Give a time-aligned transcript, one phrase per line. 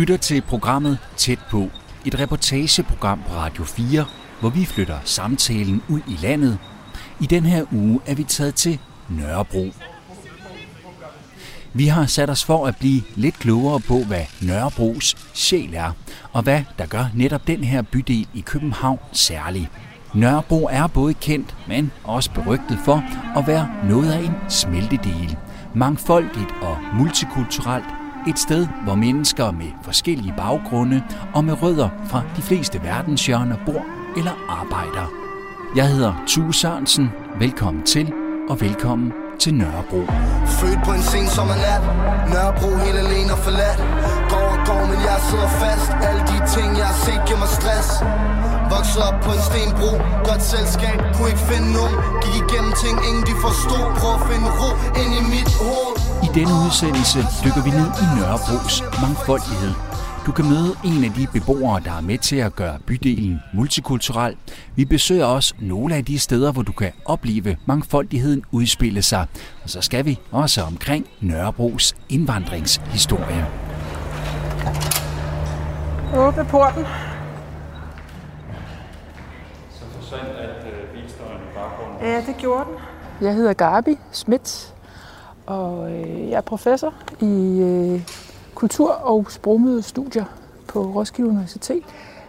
[0.00, 1.70] lytter til programmet Tæt på,
[2.04, 4.04] et reportageprogram på Radio 4,
[4.40, 6.58] hvor vi flytter samtalen ud i landet.
[7.20, 8.78] I den her uge er vi taget til
[9.08, 9.72] Nørrebro.
[11.72, 15.92] Vi har sat os for at blive lidt klogere på, hvad Nørrebros sjæl er,
[16.32, 19.70] og hvad der gør netop den her bydel i København særlig.
[20.14, 23.04] Nørrebro er både kendt, men også berygtet for
[23.38, 25.36] at være noget af en smeltedel.
[25.74, 27.99] Mangfoldigt og multikulturelt.
[28.28, 31.02] Et sted, hvor mennesker med forskellige baggrunde
[31.34, 33.84] og med rødder fra de fleste verdenshjørner bor
[34.16, 35.06] eller arbejder.
[35.76, 37.10] Jeg hedder Tue Sørensen.
[37.38, 38.12] Velkommen til,
[38.50, 40.00] og velkommen til Nørrebro.
[40.58, 41.82] Født på en sen sommernat
[42.32, 43.80] Nørrebro helt alene og forladt.
[44.32, 45.90] Går og går, men jeg sidder fast.
[46.08, 47.88] Alle de ting, jeg har set, giver mig stress.
[48.74, 49.90] Vokset op på en stenbro.
[50.28, 53.84] Godt selskab, kunne ikke finde nogen Gik igennem ting, ingen de forstod.
[54.00, 55.89] Prøv at finde ro ind i mit hoved
[56.34, 59.72] denne udsendelse dykker vi ned i Nørrebros mangfoldighed.
[60.26, 64.36] Du kan møde en af de beboere, der er med til at gøre bydelen multikulturel.
[64.76, 69.26] Vi besøger også nogle af de steder, hvor du kan opleve mangfoldigheden udspille sig.
[69.64, 73.46] Og så skal vi også omkring Nørrebros indvandringshistorie.
[76.16, 76.84] Åbne porten.
[79.70, 82.06] Så forsvandt alt øh, bilstøjen i baggrunden.
[82.06, 82.76] Ja, det gjorde den.
[83.26, 84.74] Jeg hedder Gabi Schmidt,
[85.50, 88.02] og øh, jeg er professor i øh,
[88.54, 90.24] kultur- og sprogmødestudier
[90.68, 91.82] på Roskilde Universitet.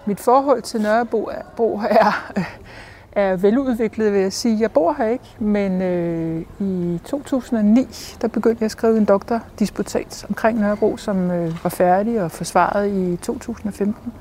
[0.06, 2.32] Mit forhold til Nørrebro er, Bro er,
[3.22, 4.60] er veludviklet, vil jeg sige.
[4.60, 7.88] Jeg bor her ikke, men øh, i 2009
[8.22, 12.92] der begyndte jeg at skrive en doktordisputat omkring Nørrebro, som øh, var færdig og forsvaret
[12.92, 14.14] i 2015,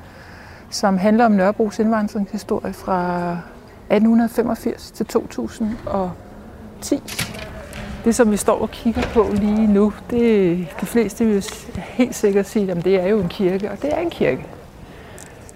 [0.70, 3.30] som handler om Nørrebros indvandringshistorie fra
[3.88, 7.02] 1885 til 2010.
[8.04, 11.44] Det, som vi står og kigger på lige nu, det de fleste vil
[11.76, 14.46] helt sikkert sige, at det er jo en kirke, og det er en kirke.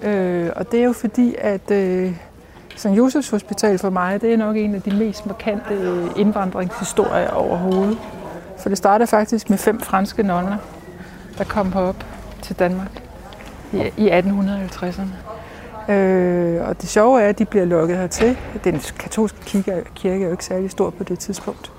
[0.03, 2.13] Øh, og det er jo fordi, at øh,
[2.77, 2.87] St.
[2.87, 7.99] Josefs Hospital for mig, det er nok en af de mest markante øh, indvandringshistorier overhovedet.
[8.59, 10.57] For det startede faktisk med fem franske nonner,
[11.39, 12.05] der kom herop
[12.43, 13.03] til Danmark
[13.73, 15.93] i, i 1850'erne.
[15.93, 18.39] Øh, og det sjove er, at de bliver lukket hertil.
[18.65, 21.73] Den katolske kirke, kirke er jo ikke særlig stor på det tidspunkt.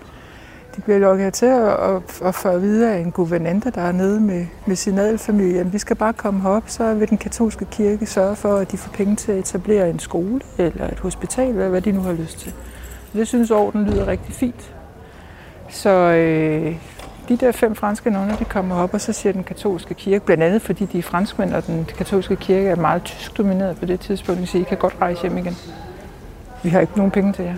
[0.75, 3.91] De bliver lukket til og, og, få får at vide af en guvernante, der er
[3.91, 7.65] nede med, med sin adelfamilie, at vi skal bare komme herop, så vil den katolske
[7.65, 11.49] kirke sørge for, at de får penge til at etablere en skole eller et hospital,
[11.49, 12.53] eller hvad de nu har lyst til.
[13.13, 14.73] Det synes orden lyder rigtig fint.
[15.69, 16.75] Så øh,
[17.29, 20.43] de der fem franske nonner, de kommer op, og så siger den katolske kirke, blandt
[20.43, 23.99] andet fordi de er franskmænd, og den katolske kirke er meget tysk domineret på det
[23.99, 25.57] tidspunkt, de siger, I kan godt rejse hjem igen.
[26.63, 27.55] Vi har ikke nogen penge til jer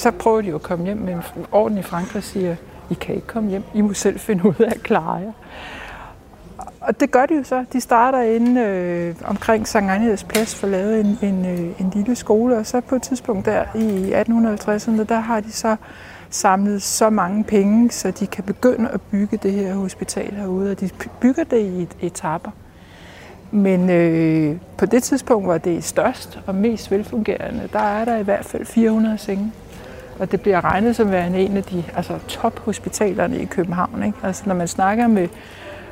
[0.00, 1.22] så prøver de jo at komme hjem, men
[1.52, 2.56] orden i Frankrig siger,
[2.90, 5.32] I kan ikke komme hjem, I må selv finde ud af at klare jer.
[6.80, 7.64] Og det gør de jo så.
[7.72, 11.92] De starter inde øh, omkring Sankt Ejnigheds Plads for at lave en, en, øh, en
[11.94, 15.76] lille skole, og så på et tidspunkt der i 1850'erne, der har de så
[16.30, 20.80] samlet så mange penge, så de kan begynde at bygge det her hospital herude, og
[20.80, 20.90] de
[21.20, 22.50] bygger det i et etapper.
[23.50, 28.16] Men øh, på det tidspunkt, hvor det er størst og mest velfungerende, der er der
[28.16, 29.52] i hvert fald 400 senge.
[30.20, 34.02] Og det bliver regnet som værende en af de altså, tophospitalerne i København.
[34.06, 34.18] Ikke?
[34.22, 35.28] Altså, når man snakker med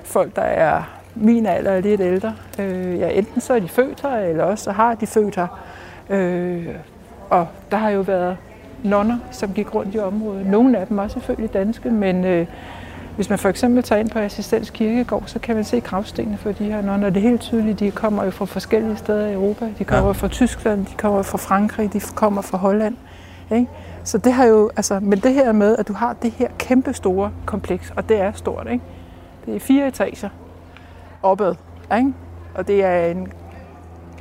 [0.04, 0.82] folk, der er
[1.14, 4.64] min alder eller lidt ældre, øh, ja, enten så er de født her, eller også
[4.64, 5.46] så har de født her.
[6.10, 6.66] Øh,
[7.30, 8.36] og der har jo været
[8.84, 10.46] nonner, som gik rundt i området.
[10.46, 12.46] Nogle af dem også selvfølgelig danske, men øh,
[13.16, 16.52] hvis man for eksempel tager ind på Assistens Kirkegård, så kan man se gravstenene for
[16.52, 17.10] de her nonner.
[17.10, 19.68] Det er helt tydeligt, de kommer jo fra forskellige steder i Europa.
[19.78, 20.12] De kommer ja.
[20.12, 22.96] fra Tyskland, de kommer fra Frankrig, de kommer fra Holland.
[23.50, 23.66] Ikke?
[24.08, 26.92] Så det har jo, altså, men det her med, at du har det her kæmpe
[26.92, 28.84] store kompleks, og det er stort, ikke?
[29.46, 30.28] Det er fire etager
[31.22, 31.54] opad,
[31.96, 32.12] ikke?
[32.54, 33.32] Og det er en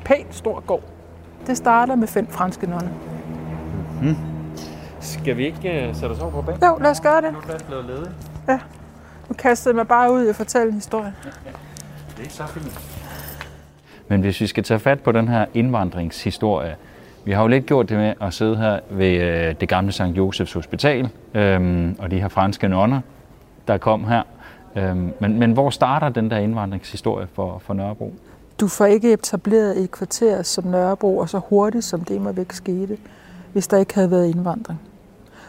[0.05, 0.83] pænt stor gård.
[1.47, 2.89] Det starter med fem franske nonner.
[4.01, 4.15] Mm.
[4.99, 6.63] Skal vi ikke uh, sætte os over på banen?
[6.63, 7.33] Jo, lad os gøre det.
[7.33, 8.11] Nu er plads blevet ledig.
[8.47, 8.59] Ja.
[9.29, 11.13] Nu kastede mig bare ud og fortælle en historie.
[12.17, 12.79] Det er så fint.
[14.07, 16.75] Men hvis vi skal tage fat på den her indvandringshistorie,
[17.27, 20.01] vi har jo lidt gjort det med at sidde her ved øh, det gamle St.
[20.01, 23.01] Josefs Hospital, øhm, og de her franske nonner,
[23.67, 24.23] der kom her.
[24.75, 28.13] Øhm, men, men hvor starter den der indvandringshistorie for, for Nørrebro?
[28.59, 32.51] Du får ikke etableret et kvarter som Nørrebro, og så hurtigt som det må væk
[32.51, 32.97] skete,
[33.53, 34.81] hvis der ikke havde været indvandring.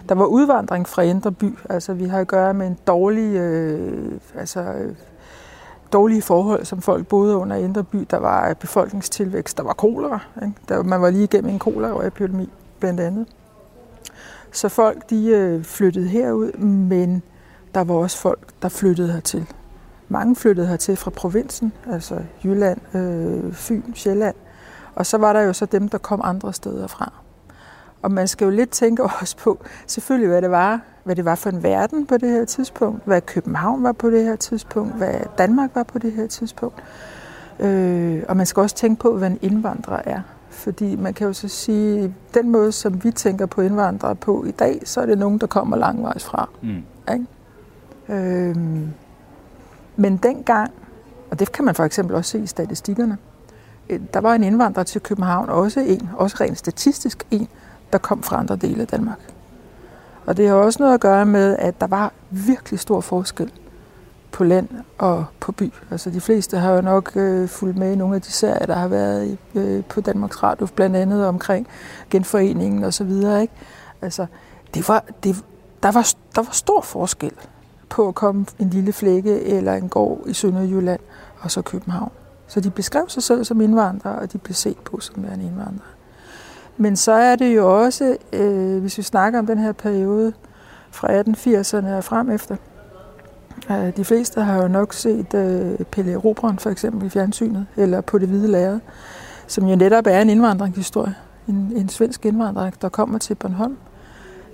[0.09, 1.55] Der var udvandring fra Indre By.
[1.71, 4.65] Altså, vi har at gøre med en dårlig, øh, altså,
[5.93, 8.07] dårlige forhold, som folk boede under i Indre By.
[8.11, 10.19] Der var befolkningstilvækst, der var kolera.
[10.43, 10.55] Ikke?
[10.69, 12.51] Der, man var lige igennem en koleraepidemi,
[12.81, 13.27] blandt andet.
[14.53, 17.23] Så folk de øh, flyttede herud, men
[17.75, 19.47] der var også folk, der flyttede hertil.
[20.09, 24.35] mange flyttede hertil fra provinsen, altså Jylland, øh, Fyn, Sjælland.
[24.95, 27.13] Og så var der jo så dem, der kom andre steder fra.
[28.03, 31.35] Og man skal jo lidt tænke også på, selvfølgelig hvad det var, hvad det var
[31.35, 35.15] for en verden på det her tidspunkt, hvad København var på det her tidspunkt, hvad
[35.39, 36.83] Danmark var på det her tidspunkt.
[37.61, 40.21] Øh, og man skal også tænke på, hvad en indvandrer er.
[40.51, 44.51] Fordi man kan jo så sige, den måde, som vi tænker på indvandrere på i
[44.51, 46.49] dag, så er det nogen, der kommer langvejs fra.
[46.63, 46.83] Mm.
[47.13, 47.27] Ikke?
[48.09, 48.57] Øh,
[49.97, 50.73] men dengang,
[51.31, 53.19] og det kan man for eksempel også se i statistikkerne,
[53.91, 57.49] øh, der var en indvandrer til København, også en, også rent statistisk en,
[57.93, 59.19] der kom fra andre dele af Danmark.
[60.29, 63.53] Og det har også noget at gøre med, at der var virkelig stor forskel
[64.33, 65.73] på land og på by.
[65.91, 68.75] Altså de fleste har jo nok øh, fulgt med i nogle af de serier, der
[68.75, 71.67] har været øh, på Danmarks Radio, blandt andet omkring
[72.11, 73.43] genforeningen og så videre.
[73.43, 73.55] Ikke?
[74.03, 74.27] Altså,
[74.75, 75.37] det var, det,
[75.83, 77.33] der, var, der var stor forskel
[77.89, 81.01] på at komme en lille flække eller en gård i Sønderjylland
[81.41, 82.13] og så København.
[82.49, 85.98] Så de beskrev sig selv som indvandrere, og de blev set på som værende indvandrere.
[86.81, 90.33] Men så er det jo også, øh, hvis vi snakker om den her periode
[90.91, 92.57] fra 1880'erne og frem efter,
[93.71, 98.01] øh, de fleste har jo nok set øh, Pelle Robron for eksempel i fjernsynet, eller
[98.01, 98.81] på det hvide lærred,
[99.47, 101.15] som jo netop er en indvandringshistorie.
[101.49, 103.77] En, en svensk indvandrer, der kommer til Bornholm.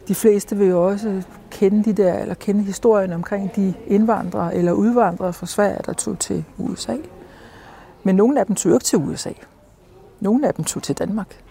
[0.08, 4.72] De fleste vil jo også kende de der, eller kende historien omkring de indvandrere eller
[4.72, 6.96] udvandrere fra Sverige, der tog til USA.
[8.02, 9.30] Men nogle af dem tog ikke til USA.
[10.20, 11.44] Nogle af dem tog til Danmark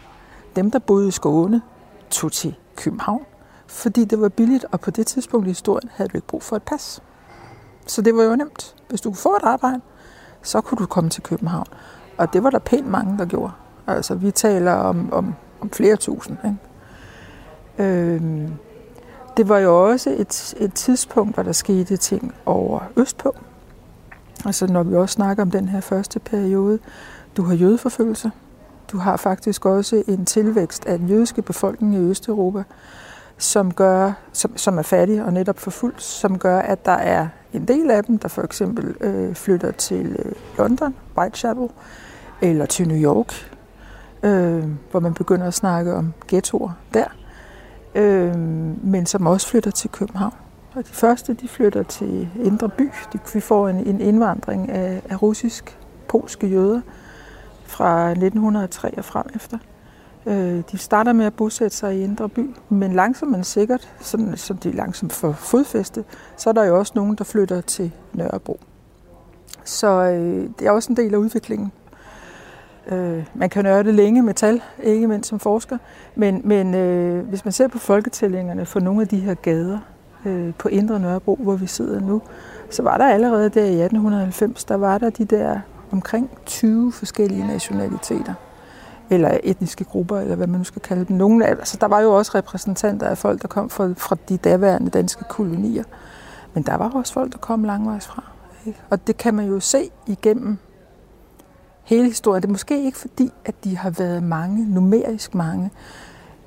[0.56, 1.62] dem, der boede i Skåne,
[2.10, 3.26] tog til København,
[3.68, 6.56] fordi det var billigt, og på det tidspunkt i historien havde du ikke brug for
[6.56, 7.02] et pas.
[7.88, 8.76] Så det var jo nemt.
[8.90, 9.82] Hvis du kunne få et arbejde,
[10.42, 11.66] så kunne du komme til København.
[12.18, 13.52] Og det var der pænt mange, der gjorde.
[13.88, 16.38] Altså, vi taler om, om, om flere tusind.
[16.46, 16.58] Ikke?
[17.78, 18.54] Øhm,
[19.38, 23.36] det var jo også et, et tidspunkt, hvor der skete ting over Østpå.
[24.46, 26.80] Altså, når vi også snakker om den her første periode.
[27.38, 28.32] Du har jødeforfølgelse.
[28.94, 32.64] Du har faktisk også en tilvækst af den jødiske befolkning i Østeuropa,
[33.38, 37.68] som, gør, som, som er fattig og netop forfulgt, som gør, at der er en
[37.68, 41.70] del af dem, der for eksempel øh, flytter til øh, London, Whitechapel,
[42.42, 43.52] eller til New York,
[44.24, 47.08] øh, hvor man begynder at snakke om ghettoer der,
[47.96, 48.36] øh,
[48.84, 50.34] men som også flytter til København.
[50.76, 52.90] Og de første, de flytter til Indre By.
[53.14, 56.82] De, vi får en, en indvandring af, af russisk-polske jøder,
[57.74, 59.58] fra 1903 og frem efter.
[60.26, 64.38] Øh, de starter med at bosætte sig i Indre By, men langsomt men sikkert, sådan,
[64.38, 66.04] som de langsomt får fodfæste,
[66.38, 68.60] så er der jo også nogen, der flytter til Nørrebro.
[69.64, 71.72] Så øh, det er også en del af udviklingen.
[72.88, 75.78] Øh, man kan nørde længe med tal, ikke mindst som forsker,
[76.16, 79.80] men, men øh, hvis man ser på folketællingerne for nogle af de her gader
[80.26, 82.22] øh, på Indre Nørrebro, hvor vi sidder nu,
[82.70, 85.60] så var der allerede der i 1890, der var der de der
[85.94, 88.34] omkring 20 forskellige nationaliteter
[89.10, 91.18] eller etniske grupper, eller hvad man nu skal kalde dem.
[91.18, 94.90] Nogle, altså, der var jo også repræsentanter af folk, der kom fra, fra de daværende
[94.90, 95.84] danske kolonier.
[96.54, 98.24] Men der var også folk, der kom langvejs fra.
[98.66, 98.80] Ikke?
[98.90, 100.58] Og det kan man jo se igennem
[101.84, 102.42] hele historien.
[102.42, 105.72] Det er måske ikke fordi, at de har været mange, numerisk mange,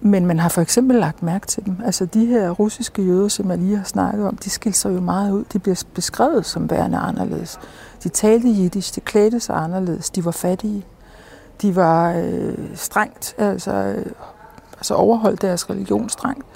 [0.00, 1.76] men man har for eksempel lagt mærke til dem.
[1.84, 5.00] Altså de her russiske jøder, som jeg lige har snakket om, de skilte sig jo
[5.00, 5.44] meget ud.
[5.52, 7.60] De bliver beskrevet som værende anderledes.
[8.06, 10.84] De talte jiddisch, de klædte sig anderledes, de var fattige.
[11.62, 14.06] De var øh, strengt, altså, øh,
[14.76, 16.46] altså overholdt deres religion strengt.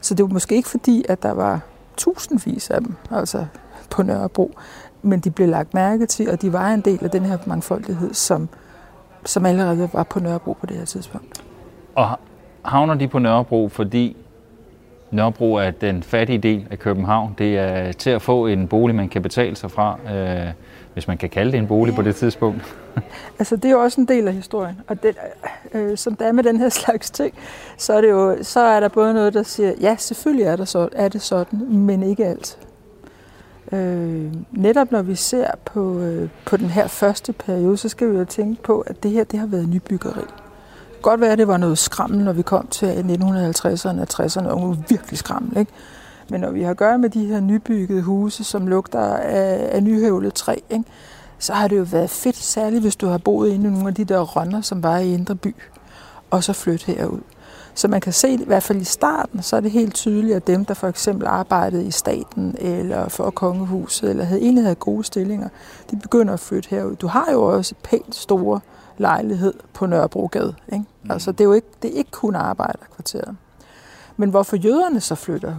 [0.00, 1.60] Så det var måske ikke fordi, at der var
[1.96, 3.46] tusindvis af dem altså
[3.90, 4.54] på Nørrebro,
[5.02, 8.14] men de blev lagt mærke til, og de var en del af den her mangfoldighed,
[8.14, 8.48] som,
[9.24, 11.44] som allerede var på Nørrebro på det her tidspunkt.
[11.94, 12.18] Og
[12.62, 14.16] havner de på Nørrebro, fordi
[15.10, 17.34] Nørrebro er den fattige del af København.
[17.38, 20.52] Det er til at få en bolig, man kan betale sig fra, øh,
[20.94, 21.96] hvis man kan kalde det en bolig ja.
[21.96, 22.76] på det tidspunkt.
[23.38, 25.16] altså det er jo også en del af historien, og det,
[25.74, 27.34] øh, som der er med den her slags ting,
[27.76, 30.64] så er, det jo, så er der både noget, der siger, ja, selvfølgelig er, der
[30.64, 32.58] så, er det sådan, men ikke alt.
[33.72, 38.18] Øh, netop når vi ser på, øh, på den her første periode, så skal vi
[38.18, 40.24] jo tænke på, at det her det har været nybyggeri
[41.04, 44.76] godt være, at det var noget skræmmende, når vi kom til 1950'erne og 60'erne, og
[44.88, 45.60] virkelig skræmmende.
[45.60, 45.72] Ikke?
[46.28, 49.82] Men når vi har at gøre med de her nybyggede huse, som lugter af, af
[49.82, 50.84] nyhøvlet træ, ikke?
[51.38, 53.94] så har det jo været fedt, særligt hvis du har boet inde i nogle af
[53.94, 55.54] de der rønner, som var i Indre By,
[56.30, 57.20] og så flytte herud.
[57.74, 60.46] Så man kan se, i hvert fald i starten, så er det helt tydeligt, at
[60.46, 65.04] dem, der for eksempel arbejdede i staten eller for kongehuset, eller havde egentlig havde gode
[65.04, 65.48] stillinger,
[65.90, 66.96] de begynder at flytte herud.
[66.96, 68.60] Du har jo også pænt store
[68.98, 70.54] lejlighed på Nørrebrogade.
[70.72, 70.84] Ikke?
[71.02, 71.10] Mm.
[71.10, 73.36] Altså, det er jo ikke, det er ikke kun arbejderkvarteret.
[74.16, 75.54] Men hvorfor jøderne så flytter?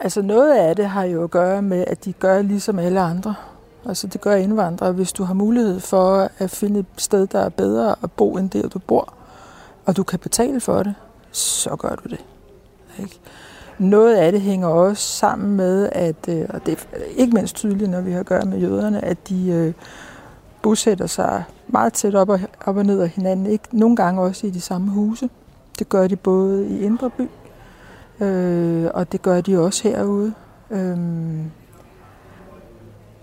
[0.00, 3.34] Altså noget af det har jo at gøre med, at de gør ligesom alle andre.
[3.86, 4.92] Altså det gør indvandrere.
[4.92, 8.50] Hvis du har mulighed for at finde et sted, der er bedre at bo end
[8.50, 9.14] der, du bor,
[9.84, 10.94] og du kan betale for det,
[11.32, 12.24] så gør du det.
[12.98, 13.20] Ikke?
[13.78, 17.90] Noget af det hænger også sammen med, at, øh, og det er ikke mindst tydeligt,
[17.90, 19.72] når vi har at gøre med jøderne, at de øh,
[20.62, 23.46] bosætter sig meget tæt op og, op og ned af hinanden.
[23.46, 23.64] Ikke?
[23.72, 25.30] Nogle gange også i de samme huse.
[25.78, 27.28] Det gør de både i Indre By,
[28.20, 30.34] øh, og det gør de også herude.
[30.70, 31.50] Øhm,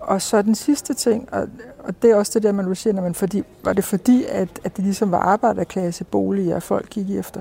[0.00, 2.92] og så den sidste ting, og, og det er også det der, man vil sige,
[2.92, 7.10] når man fordi, var det fordi, at, at det ligesom var arbejderklasse boliger, folk gik
[7.10, 7.40] efter.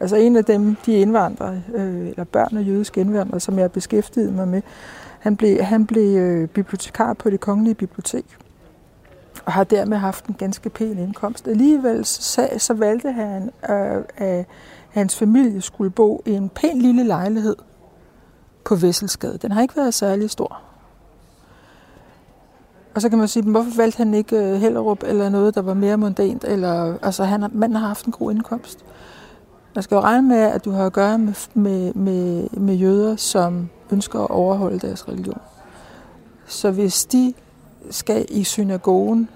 [0.00, 4.32] Altså en af dem, de indvandrere, øh, eller børn af jødiske indvandrere, som jeg beskæftigede
[4.32, 4.62] mig med,
[5.18, 8.24] han blev, han blev øh, bibliotekar på det kongelige bibliotek
[9.44, 11.48] og har dermed haft en ganske pæn indkomst.
[11.48, 14.46] Alligevel så, så valgte han, øh, at
[14.92, 17.56] hans familie skulle bo i en pæn lille lejlighed
[18.64, 19.38] på Vesselsgade.
[19.38, 20.60] Den har ikke været særlig stor.
[22.94, 25.74] Og så kan man sige, hvorfor valgte han ikke øh, Hellerup eller noget, der var
[25.74, 26.44] mere mundant?
[26.44, 28.84] Eller, altså, han, manden har haft en god indkomst.
[29.74, 33.16] Man skal jo regne med, at du har at gøre med, med, med, med jøder,
[33.16, 35.40] som ønsker at overholde deres religion.
[36.46, 37.34] Så hvis de
[37.90, 39.28] skal i synagogen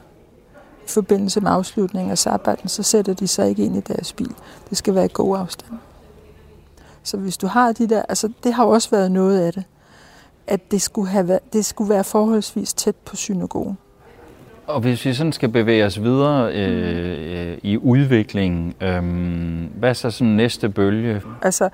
[0.86, 4.34] i forbindelse med afslutningen af sabbaten, så sætter de sig ikke ind i deres bil.
[4.70, 5.72] Det skal være i god afstand.
[7.02, 9.64] Så hvis du har de der, altså det har også været noget af det,
[10.46, 13.78] at det skulle, have været, det skulle være forholdsvis tæt på synagogen.
[14.66, 19.92] Og hvis vi sådan skal bevæge os videre øh, øh, i udviklingen, øh, hvad er
[19.92, 21.22] så sådan næste bølge?
[21.42, 21.68] Altså,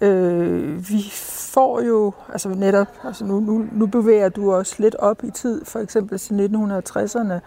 [0.00, 1.04] øh, vi
[1.52, 5.64] får jo, altså netop, altså nu, nu, nu bevæger du os lidt op i tid,
[5.64, 7.40] for eksempel til 1960'erne,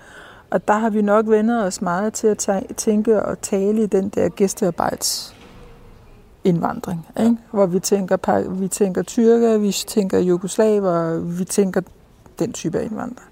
[0.50, 4.10] og der har vi nok vendt os meget til at tænke og tale i den
[4.10, 5.36] der gæstearbejds
[6.44, 7.38] indvandring, ikke?
[7.52, 11.82] hvor vi tænker, vi tænker tyrker, vi tænker jugoslaver, vi tænker
[12.40, 13.26] den type af indvandrere.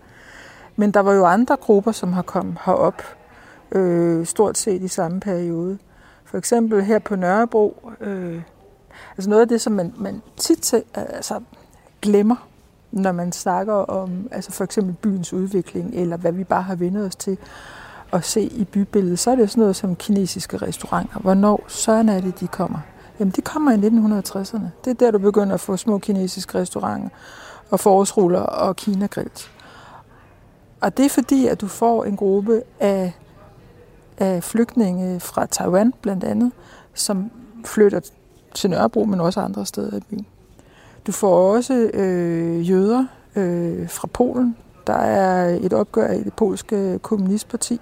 [0.75, 3.01] Men der var jo andre grupper, som har kommet herop,
[3.71, 5.77] øh, stort set i samme periode.
[6.25, 8.41] For eksempel her på Nørrebro, øh,
[9.17, 11.41] altså noget af det, som man, man tit altså,
[12.01, 12.47] glemmer,
[12.93, 16.97] når man snakker om altså for eksempel byens udvikling, eller hvad vi bare har vendt
[16.97, 17.37] os til
[18.11, 21.19] at se i bybilledet, så er det sådan noget som kinesiske restauranter.
[21.19, 22.79] Hvornår søren er det, de kommer?
[23.19, 24.67] Jamen, de kommer i 1960'erne.
[24.85, 27.09] Det er der, du begynder at få små kinesiske restauranter
[27.69, 29.51] og forårsruller og kinagrills.
[30.81, 33.13] Og det er fordi, at du får en gruppe af,
[34.17, 36.51] af flygtninge fra Taiwan blandt andet,
[36.93, 37.31] som
[37.65, 37.99] flytter
[38.55, 40.27] til Nørrebro, men også andre steder i byen.
[41.07, 43.05] Du får også øh, jøder
[43.35, 44.55] øh, fra Polen.
[44.87, 47.81] Der er et opgør i det polske øh, kommunistparti,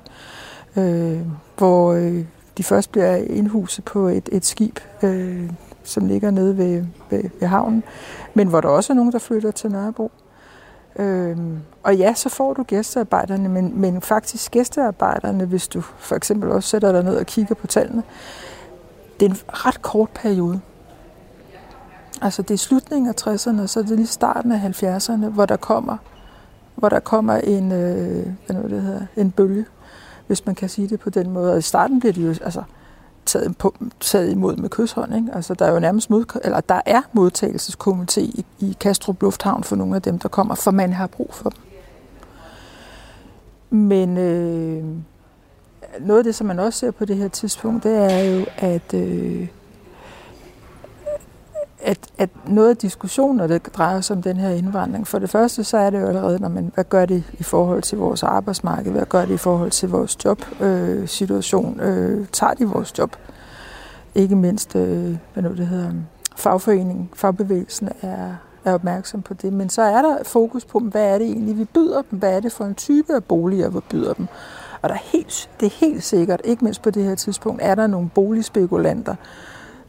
[0.77, 1.19] øh,
[1.57, 2.25] hvor øh,
[2.57, 5.49] de først bliver indhuset på et, et skib, øh,
[5.83, 7.83] som ligger nede ved, ved, ved havnen,
[8.33, 10.11] men hvor der også er nogen, der flytter til Nørrebro.
[10.95, 16.51] Øhm, og ja, så får du gæstearbejderne, men, men faktisk gæstearbejderne, hvis du for eksempel
[16.51, 18.03] også sætter dig ned og kigger på tallene,
[19.19, 20.61] det er en ret kort periode.
[22.21, 25.57] Altså det er slutningen af 60'erne, så er det lige starten af 70'erne, hvor der
[25.57, 25.97] kommer,
[26.75, 29.65] hvor der kommer en, øh, hvad nu det hedder, en bølge,
[30.27, 31.51] hvis man kan sige det på den måde.
[31.51, 32.63] Og i starten bliver det jo altså,
[33.25, 35.15] taget, på, taget imod med kysshånd.
[35.15, 35.27] Ikke?
[35.33, 39.75] Altså, der er jo nærmest mod, eller der er modtagelseskomité i, i Kastrup Lufthavn for
[39.75, 41.59] nogle af dem, der kommer, for man har brug for dem.
[43.69, 44.83] Men øh,
[45.99, 48.93] noget af det, som man også ser på det her tidspunkt, det er jo, at
[48.93, 49.47] øh,
[51.83, 55.63] at, at noget af diskussionen, der drejer sig om den her indvandring, for det første,
[55.63, 58.91] så er det jo allerede, når man, hvad gør det i forhold til vores arbejdsmarked,
[58.91, 63.15] hvad gør det i forhold til vores jobsituation, øh, øh, tager de vores job?
[64.15, 65.91] Ikke mindst, øh, hvad nu det hedder,
[66.35, 68.35] fagforeningen, fagbevægelsen er,
[68.65, 69.53] er opmærksom på det.
[69.53, 72.19] Men så er der fokus på, hvad er det egentlig, vi byder dem?
[72.19, 74.27] Hvad er det for en type af boliger, vi byder dem?
[74.81, 77.75] Og der er helt, det er helt sikkert, ikke mindst på det her tidspunkt, er
[77.75, 79.15] der nogle boligspekulanter,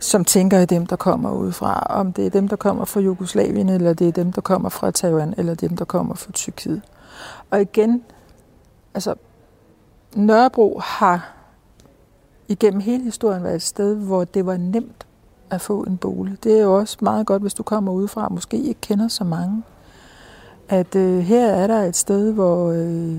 [0.02, 1.86] som tænker i dem, der kommer udefra.
[1.90, 4.90] Om det er dem, der kommer fra Jugoslavien, eller det er dem, der kommer fra
[4.90, 6.82] Taiwan, eller dem, der kommer fra Tyrkiet.
[7.50, 8.02] Og igen,
[8.94, 9.14] altså,
[10.14, 11.34] Nørrebro har
[12.48, 15.06] igennem hele historien været et sted, hvor det var nemt
[15.50, 16.44] at få en bolig.
[16.44, 19.24] Det er jo også meget godt, hvis du kommer udefra og måske ikke kender så
[19.24, 19.62] mange.
[20.68, 23.16] At øh, her er der et sted, hvor øh,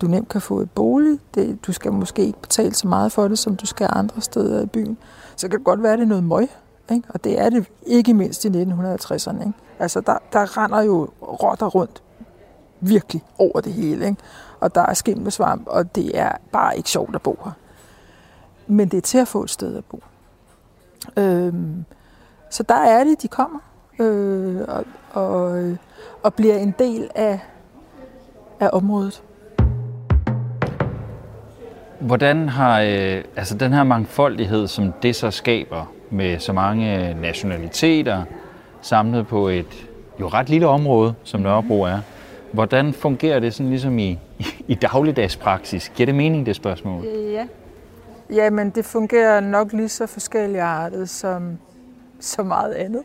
[0.00, 1.18] du nemt kan få et bolig.
[1.34, 4.62] Det, du skal måske ikke betale så meget for det, som du skal andre steder
[4.62, 4.98] i byen
[5.36, 6.48] så kan det godt være, at det er noget møg.
[6.90, 7.08] Ikke?
[7.08, 9.40] Og det er det ikke mindst i 1950'erne.
[9.40, 9.52] Ikke?
[9.78, 12.02] Altså, der, der render jo rotter rundt
[12.80, 14.06] virkelig over det hele.
[14.06, 14.22] Ikke?
[14.60, 17.52] Og der er skimmelsvamp, og det er bare ikke sjovt at bo her.
[18.66, 20.02] Men det er til at få et sted at bo.
[21.16, 21.84] Øhm,
[22.50, 23.58] så der er det, de kommer.
[23.98, 25.76] øh, og, og,
[26.22, 27.40] og bliver en del af,
[28.60, 29.22] af området.
[32.04, 38.24] Hvordan har øh, altså den her mangfoldighed, som det så skaber med så mange nationaliteter
[38.82, 39.88] samlet på et
[40.20, 41.98] jo ret lille område, som Nørrebro er,
[42.52, 44.18] hvordan fungerer det sådan ligesom i,
[44.68, 45.92] i dagligdags praksis?
[45.94, 47.04] Giver det mening, det spørgsmål?
[47.06, 47.46] Ja.
[48.30, 51.58] Jamen, det fungerer nok lige så forskellige artet som
[52.20, 53.02] så meget andet.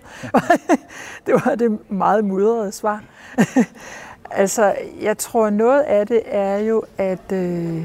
[1.26, 3.04] det var det meget mudrede svar.
[4.32, 7.84] altså, jeg tror, noget af det er jo, at øh,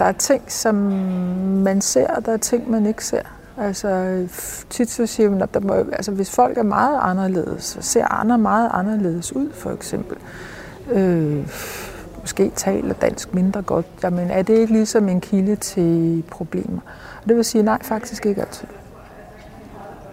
[0.00, 0.74] der er ting, som
[1.64, 3.22] man ser, og der er ting, man ikke ser.
[3.58, 4.18] Altså,
[4.70, 8.04] tit så siger man, at der må, altså, hvis folk er meget anderledes, så ser
[8.04, 10.16] andre meget anderledes ud, for eksempel.
[10.92, 11.48] Øh,
[12.20, 16.80] måske taler dansk mindre godt, jamen er det ikke ligesom en kilde til problemer?
[17.22, 18.68] Og det vil sige, nej, faktisk ikke altid.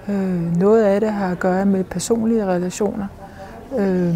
[0.10, 3.08] Øh, noget af det har at gøre med personlige relationer.
[3.78, 4.16] Øh,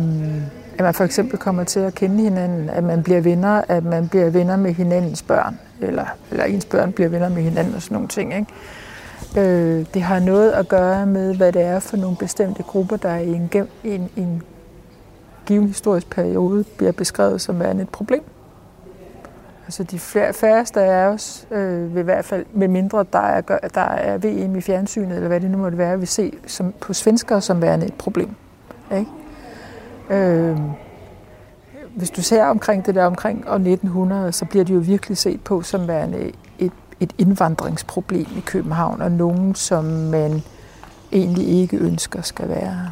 [0.73, 4.07] at man for eksempel kommer til at kende hinanden, at man bliver venner, at man
[4.07, 7.95] bliver venner med hinandens børn, eller, eller ens børn bliver venner med hinanden og sådan
[7.95, 8.33] nogle ting.
[8.35, 8.47] Ikke?
[9.37, 13.15] Øh, det har noget at gøre med, hvad det er for nogle bestemte grupper, der
[13.15, 13.49] i en,
[13.83, 14.43] en, en
[15.45, 18.23] given historisk periode bliver beskrevet som værende et problem.
[19.65, 19.99] Altså de
[20.33, 23.41] færreste af os øh, vil i hvert fald, med mindre der er,
[23.73, 26.93] der er VM i fjernsynet, eller hvad det nu måtte være, vil se som, på
[26.93, 28.29] svenskere som værende et problem.
[28.91, 29.11] Ikke?
[30.11, 30.57] Øh,
[31.95, 35.41] hvis du ser omkring det der omkring år 1900, så bliver det jo virkelig set
[35.41, 40.41] på som værende et, et indvandringsproblem i København, og nogen, som man
[41.11, 42.89] egentlig ikke ønsker skal være her.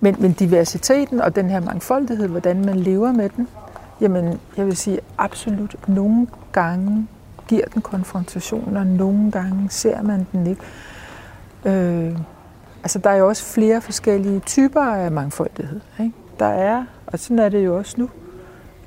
[0.00, 3.48] Men, men diversiteten og den her mangfoldighed, hvordan man lever med den,
[4.00, 7.06] jamen jeg vil sige absolut, nogle gange
[7.48, 10.62] giver den konfrontationer, nogle gange ser man den ikke.
[11.64, 12.18] Øh,
[12.84, 15.80] altså der er jo også flere forskellige typer af mangfoldighed.
[16.00, 16.12] Ikke?
[16.38, 18.08] Der er, og sådan er det jo også nu,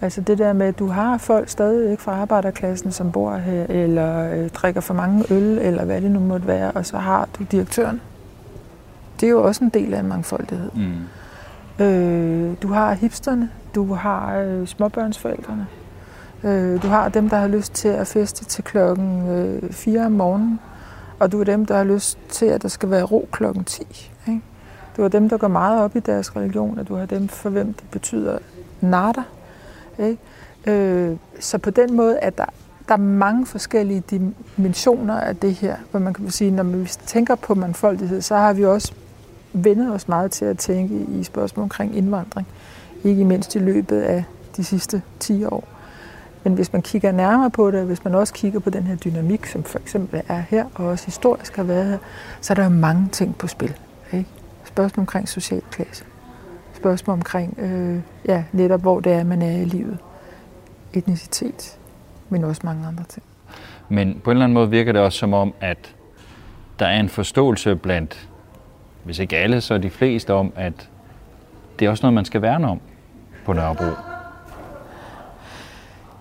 [0.01, 3.65] Altså det der med, at du har folk stadig ikke fra arbejderklassen, som bor her,
[3.69, 7.29] eller øh, drikker for mange øl, eller hvad det nu måtte være, og så har
[7.39, 8.01] du direktøren.
[9.19, 10.71] Det er jo også en del af en mangfoldighed.
[10.75, 11.85] Mm.
[11.85, 15.67] Øh, du har hipsterne, du har øh, småbørnsforældrene,
[16.43, 20.11] øh, du har dem, der har lyst til at feste til klokken øh, 4 om
[20.11, 20.59] morgenen,
[21.19, 24.11] og du er dem, der har lyst til, at der skal være ro klokken 10.
[24.27, 24.41] Ikke?
[24.97, 27.49] Du er dem, der går meget op i deres religion, og du har dem, for
[27.49, 28.37] hvem det betyder
[28.81, 29.23] nada.
[29.99, 30.17] Ikke?
[30.65, 32.45] Øh, så på den måde at der,
[32.87, 34.03] der er mange forskellige
[34.57, 38.53] dimensioner af det her, hvor man kan sige, når vi tænker på mangfoldighed, så har
[38.53, 38.93] vi også
[39.53, 42.47] vendet os meget til at tænke i spørgsmål omkring indvandring.
[43.03, 44.23] Ikke mindst i løbet af
[44.57, 45.76] de sidste 10 år.
[46.47, 49.45] Men hvis man kigger nærmere på det, hvis man også kigger på den her dynamik,
[49.45, 51.97] som for eksempel er her, og også historisk har været her,
[52.41, 53.73] så er der jo mange ting på spil.
[54.13, 54.29] Ikke?
[54.63, 56.05] Spørgsmål omkring social klasse.
[56.73, 59.97] Spørgsmål omkring, øh, ja, netop hvor det er, man er i livet.
[60.93, 61.77] Etnicitet,
[62.29, 63.23] men også mange andre ting.
[63.89, 65.95] Men på en eller anden måde virker det også som om, at
[66.79, 68.29] der er en forståelse blandt,
[69.03, 70.89] hvis ikke alle, så de fleste om, at
[71.79, 72.79] det er også noget, man skal værne om
[73.45, 74.16] på Nørrebro.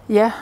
[0.09, 0.33] Ja,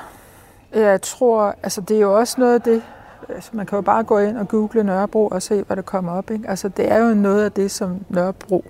[0.74, 2.83] jeg tror, altså det er jo også noget af det,
[3.29, 6.12] altså man kan jo bare gå ind og google Nørrebro og se, hvad der kommer
[6.12, 6.31] op.
[6.31, 6.48] Ikke?
[6.48, 8.64] Altså det er jo noget af det, som Nørrebro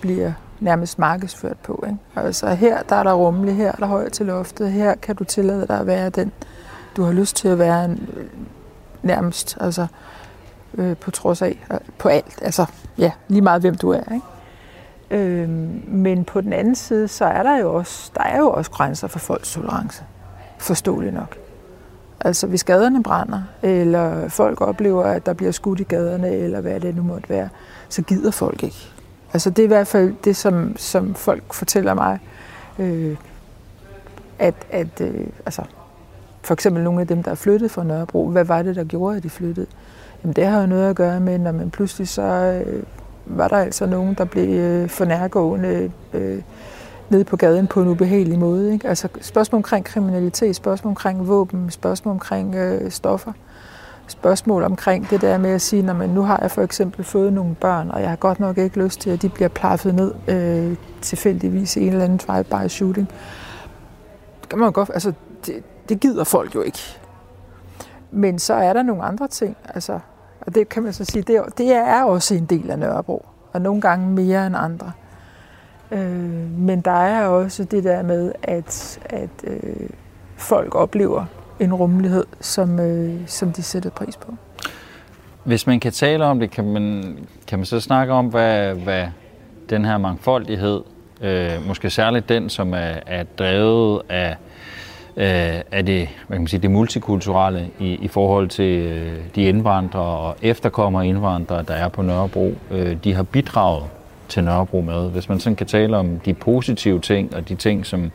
[0.00, 1.84] bliver nærmest markedsført på.
[1.86, 1.98] Ikke?
[2.16, 5.24] Altså her der er der rummelig, her er der højt til loftet, her kan du
[5.24, 6.32] tillade dig at være den,
[6.96, 8.26] du har lyst til at være en, øh,
[9.02, 9.86] nærmest, altså
[10.74, 12.66] øh, på trods af, øh, på alt, altså
[12.98, 14.12] ja, lige meget hvem du er.
[14.14, 14.26] Ikke?
[15.10, 15.48] Øh,
[15.88, 19.08] men på den anden side, så er der jo også, der er jo også grænser
[19.08, 20.04] for folks tolerance.
[20.58, 21.36] Forståeligt nok.
[22.20, 26.80] Altså hvis gaderne brænder, eller folk oplever, at der bliver skudt i gaderne, eller hvad
[26.80, 27.48] det nu måtte være,
[27.88, 28.90] så gider folk ikke.
[29.32, 32.18] Altså det er i hvert fald det, som, som folk fortæller mig,
[32.78, 33.16] øh,
[34.38, 35.62] at, at øh, altså,
[36.42, 39.16] for eksempel nogle af dem, der er flyttet fra Nørrebro, hvad var det, der gjorde,
[39.16, 39.66] at de flyttede?
[40.22, 42.22] Jamen det har jo noget at gøre med, når man pludselig så
[42.66, 42.82] øh,
[43.26, 46.42] var der altså nogen, der blev øh, fornærgående, øh,
[47.10, 48.72] nede på gaden på en ubehagelig måde.
[48.72, 48.88] Ikke?
[48.88, 53.32] Altså spørgsmål omkring kriminalitet, spørgsmål omkring våben, spørgsmål omkring øh, stoffer,
[54.06, 57.32] spørgsmål omkring det der med at sige, når man nu har jeg for eksempel fået
[57.32, 60.14] nogle børn, og jeg har godt nok ikke lyst til, at de bliver plaffet ned
[60.28, 63.08] øh, tilfældigvis i en eller anden drive-by shooting.
[64.40, 65.12] Det kan man godt, altså
[65.46, 66.78] det, det gider folk jo ikke.
[68.10, 69.98] Men så er der nogle andre ting, altså
[70.46, 73.60] og det kan man så sige, det det er også en del af Nørrebro, og
[73.60, 74.92] nogle gange mere end andre.
[75.90, 76.00] Øh,
[76.58, 79.88] men der er også det der med, at, at øh,
[80.36, 81.24] folk oplever
[81.60, 84.34] en rummelighed, som, øh, som de sætter pris på.
[85.44, 89.06] Hvis man kan tale om det, kan man, kan man så snakke om, hvad, hvad
[89.70, 90.80] den her mangfoldighed,
[91.20, 94.36] øh, måske særligt den, som er, er drevet af,
[95.16, 99.42] øh, af det, hvad kan man sige, det multikulturelle i, i forhold til øh, de
[99.42, 103.84] indvandrere og efterkommere indvandrere, der er på Nørrebro, øh, de har bidraget
[104.34, 105.10] til Nørrebro med.
[105.10, 108.10] Hvis man sådan kan tale om de positive ting og de ting, som,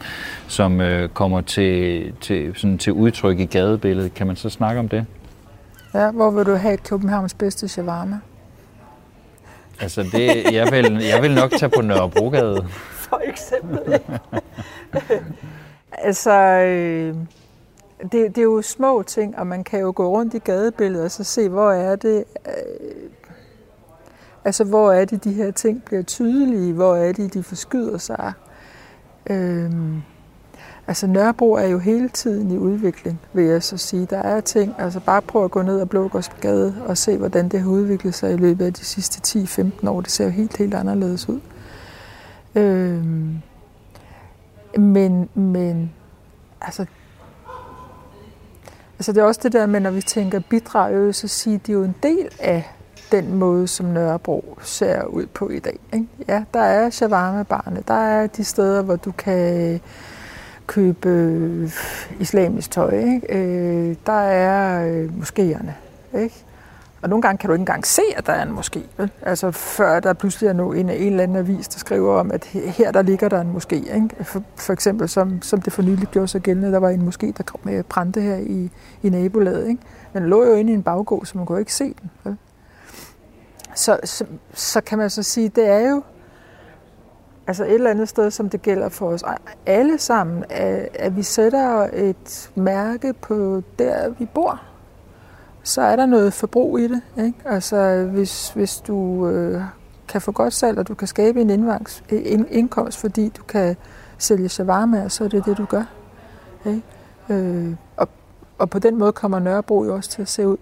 [0.47, 4.89] som øh, kommer til, til, sådan til udtryk i gadebilledet, kan man så snakke om
[4.89, 5.05] det?
[5.93, 8.19] Ja, hvor vil du have Københavns bedste shawarma?
[9.81, 12.65] Altså, det, jeg, vil, jeg vil nok tage på Nørrebrogade.
[13.09, 13.99] For eksempel.
[16.07, 17.15] altså, øh,
[18.01, 21.11] det, det er jo små ting, og man kan jo gå rundt i gadebilledet og
[21.11, 22.23] så se, hvor er det...
[22.47, 23.09] Øh,
[24.45, 26.73] altså, hvor er det, de her ting bliver tydelige?
[26.73, 28.33] Hvor er det, de forskyder sig?
[29.29, 30.01] Øhm,
[30.89, 34.05] Altså Nørrebro er jo hele tiden i udvikling, vil jeg så sige.
[34.05, 37.61] Der er ting, altså bare prøv at gå ned ad Blågårdsgade og se, hvordan det
[37.61, 39.39] har udviklet sig i løbet af de sidste
[39.83, 40.01] 10-15 år.
[40.01, 41.39] Det ser jo helt, helt anderledes ud.
[42.55, 43.37] Øhm,
[44.77, 45.91] men, men
[46.61, 46.85] altså,
[48.99, 51.83] altså det er også det der med, når vi tænker bidrag, så siger de jo
[51.83, 52.71] en del af
[53.11, 55.79] den måde, som Nørrebro ser ud på i dag.
[55.93, 56.07] Ikke?
[56.27, 59.79] Ja, der er shawarma-barne, der er de steder, hvor du kan
[60.67, 61.71] købe øh,
[62.19, 62.91] islamisk tøj.
[62.91, 63.37] Ikke?
[63.37, 65.71] Øh, der er øh, moskéerne.
[66.19, 66.45] Ikke?
[67.01, 68.79] Og nogle gange kan du ikke engang se, at der er en moské.
[68.97, 69.11] Vel?
[69.21, 72.91] Altså før der pludselig er en, en eller anden avis, der skriver om, at her
[72.91, 73.95] der ligger der en moské.
[73.95, 74.23] Ikke?
[74.23, 77.31] For, for eksempel, som, som det for nylig gjorde sig gældende, der var en moské,
[77.37, 78.69] der kom med brændte her i,
[79.03, 79.67] i nabolaget.
[79.67, 79.81] Ikke?
[80.13, 82.11] Men den lå jo inde i en baggård, så man kunne ikke se den.
[82.23, 82.37] Vel?
[83.75, 86.03] Så, så, så kan man så sige, det er jo
[87.49, 89.23] Altså et eller andet sted, som det gælder for os
[89.65, 94.61] alle sammen, at, at vi sætter et mærke på der, vi bor.
[95.63, 97.01] Så er der noget forbrug i det.
[97.17, 97.33] Ikke?
[97.45, 99.61] Altså hvis, hvis du øh,
[100.07, 103.75] kan få godt salg, og du kan skabe en indvangs, en indkomst, fordi du kan
[104.17, 105.83] sælge shawarma, så er det det, du gør.
[106.65, 106.83] Ikke?
[107.29, 108.09] Øh, og,
[108.57, 110.57] og på den måde kommer Nørrebro jo også til at se ud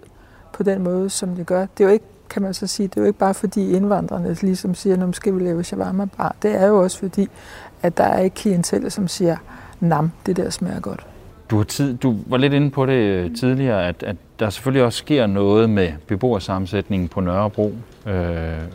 [0.54, 1.66] på den måde, som det gør.
[1.78, 4.34] Det er jo ikke kan man så sige, det er jo ikke bare fordi indvandrerne
[4.34, 6.36] ligesom siger, nu skal vi lave shawarma bar.
[6.42, 7.28] Det er jo også fordi,
[7.82, 9.38] at der er et klientel, som siger,
[9.80, 11.06] nam, det der smager godt.
[11.50, 14.84] Du, har tid, du var lidt inde på det øh, tidligere, at, at der selvfølgelig
[14.84, 17.74] også sker noget med beboersammensætningen på Nørrebro.
[18.06, 18.14] Øh,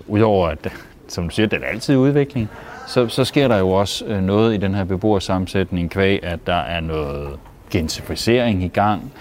[0.06, 0.68] Udover at,
[1.08, 2.48] som du siger, det er altid udvikling,
[2.86, 6.54] så, så sker der jo også øh, noget i den her beboersammensætning kvæg, at der
[6.54, 7.38] er noget
[7.70, 9.12] gentrificering i gang.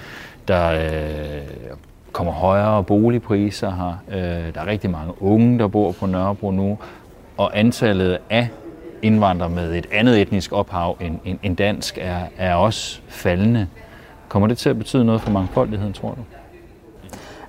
[0.48, 1.72] Der øh,
[2.12, 4.18] kommer højere boligpriser her.
[4.18, 6.78] Øh, der er rigtig mange unge, der bor på Nørrebro nu,
[7.38, 8.50] og antallet af
[9.02, 13.68] indvandrere med et andet etnisk ophav end, end, end dansk er, er også faldende.
[14.30, 16.22] Kommer det til at betyde noget for mangfoldigheden, tror du?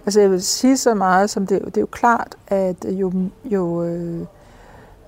[0.07, 3.13] Altså jeg vil sige så meget, som det, det er jo klart, at jo,
[3.45, 4.27] jo øh,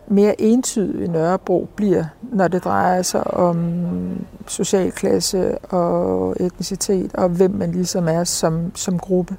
[0.07, 7.51] mere entydig Nørrebro bliver, når det drejer sig om social klasse og etnicitet, og hvem
[7.51, 9.37] man ligesom er som, som gruppe,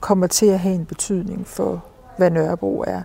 [0.00, 1.84] kommer til at have en betydning for,
[2.16, 3.02] hvad Nørrebro er.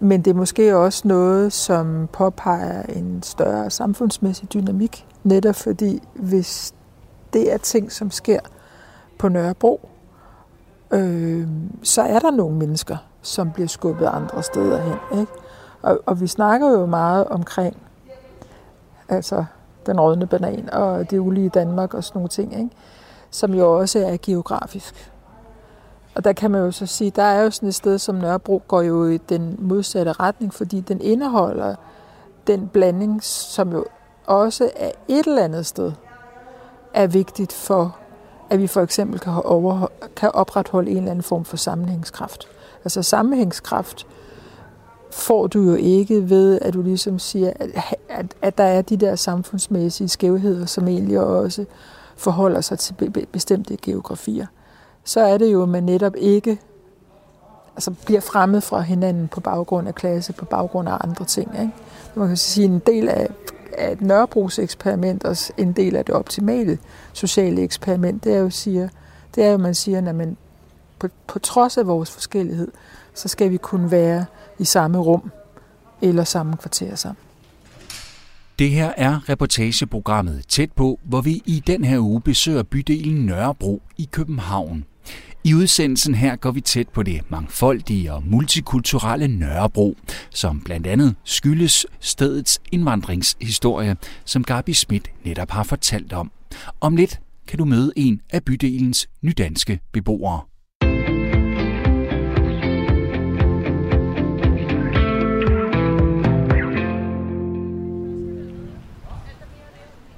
[0.00, 6.74] Men det er måske også noget, som påpeger en større samfundsmæssig dynamik, netop fordi hvis
[7.32, 8.40] det er ting, som sker
[9.18, 9.88] på Nørrebro,
[10.90, 11.48] øh,
[11.82, 15.20] så er der nogle mennesker, som bliver skubbet andre steder hen.
[15.20, 15.32] Ikke?
[15.82, 17.76] Og, og vi snakker jo meget omkring
[19.08, 19.44] altså
[19.86, 22.70] den rådne banan og det ulige Danmark og sådan nogle ting, ikke?
[23.30, 25.12] som jo også er geografisk.
[26.14, 28.62] Og der kan man jo så sige, der er jo sådan et sted som Nørrebro
[28.68, 31.74] går jo i den modsatte retning, fordi den indeholder
[32.46, 33.84] den blanding, som jo
[34.26, 35.92] også er et eller andet sted
[36.94, 37.96] er vigtigt for,
[38.50, 42.48] at vi for eksempel kan, overho- kan opretholde en eller anden form for sammenhængskraft.
[42.84, 44.06] Altså sammenhængskraft
[45.16, 47.70] får du jo ikke ved, at du ligesom siger, at,
[48.08, 51.64] at, at der er de der samfundsmæssige skævheder, som egentlig også
[52.16, 54.46] forholder sig til bestemte geografier.
[55.04, 56.58] Så er det jo, at man netop ikke
[57.76, 61.50] altså bliver fremmed fra hinanden på baggrund af klasse, på baggrund af andre ting.
[61.60, 61.72] Ikke?
[62.14, 63.28] Man kan sige, en del af,
[63.78, 66.78] af Nørrebros eksperiment, og en del af det optimale
[67.12, 68.88] sociale eksperiment, det er jo, siger,
[69.34, 70.36] det er jo man siger, at man
[70.98, 72.68] på, på trods af vores forskellighed,
[73.16, 74.24] så skal vi kunne være
[74.58, 75.30] i samme rum
[76.02, 77.16] eller samme kvarter sammen.
[78.58, 83.82] Det her er reportageprogrammet Tæt på, hvor vi i den her uge besøger bydelen Nørrebro
[83.96, 84.84] i København.
[85.44, 89.96] I udsendelsen her går vi tæt på det mangfoldige og multikulturelle Nørrebro,
[90.30, 96.30] som blandt andet skyldes stedets indvandringshistorie, som Gabi Schmidt netop har fortalt om.
[96.80, 100.40] Om lidt kan du møde en af bydelens nydanske beboere.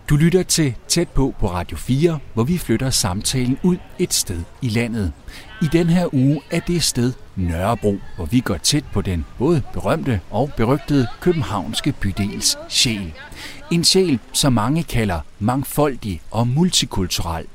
[0.09, 4.43] Du lytter til Tæt på på Radio 4, hvor vi flytter samtalen ud et sted
[4.63, 5.13] i landet.
[5.63, 9.63] I den her uge er det sted Nørrebro, hvor vi går tæt på den både
[9.73, 13.13] berømte og berygtede københavnske bydels sjæl.
[13.71, 17.47] En sjæl, som mange kalder mangfoldig og multikulturel.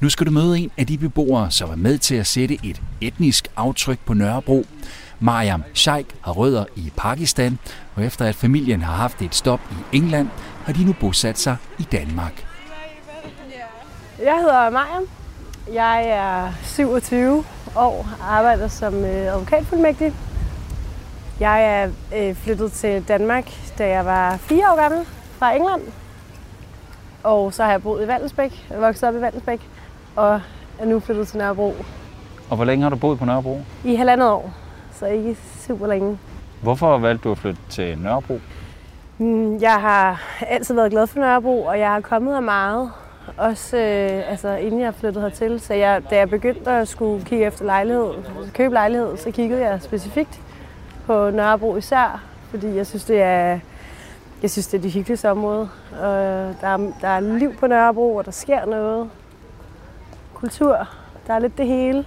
[0.00, 2.82] Nu skal du møde en af de beboere, som var med til at sætte et
[3.00, 4.66] etnisk aftryk på Nørrebro.
[5.20, 7.58] Mariam Sheikh har rødder i Pakistan,
[7.94, 10.28] og efter at familien har haft et stop i England,
[10.64, 12.46] har de nu bosat sig i Danmark.
[14.24, 15.02] Jeg hedder Mariam.
[15.72, 17.44] Jeg er 27
[17.76, 20.12] år og arbejder som øh, advokatfuldmægtig.
[21.40, 23.44] Jeg er øh, flyttet til Danmark,
[23.78, 25.06] da jeg var fire år gammel
[25.38, 25.82] fra England.
[27.22, 29.60] Og så har jeg boet i Valdensbæk, vokset op i Valdensbæk,
[30.16, 30.40] og
[30.78, 31.74] er nu flyttet til Nørrebro
[32.50, 33.60] Og hvor længe har du boet på Nørrebro?
[33.84, 34.52] i halvandet år,
[34.94, 36.18] så ikke super længe.
[36.62, 38.40] Hvorfor valgte du at flytte til Nørrebro?
[39.22, 42.90] Mm, Jeg har altid været glad for Nørrebro, og jeg har kommet her meget.
[43.36, 45.60] Også øh, altså, inden jeg flyttede hertil.
[45.60, 48.12] Så jeg, da jeg begyndte at skulle kigge efter lejlighed,
[48.54, 50.40] købe lejlighed, så kiggede jeg specifikt
[51.06, 52.22] på Nørrebro især.
[52.50, 53.58] Fordi jeg synes, det er,
[54.42, 55.68] jeg synes, det er det hyggeligste område.
[55.92, 56.06] Og
[56.60, 59.10] der, er, der er liv på Nørrebro, og der sker noget.
[60.34, 60.88] Kultur.
[61.26, 62.06] Der er lidt det hele.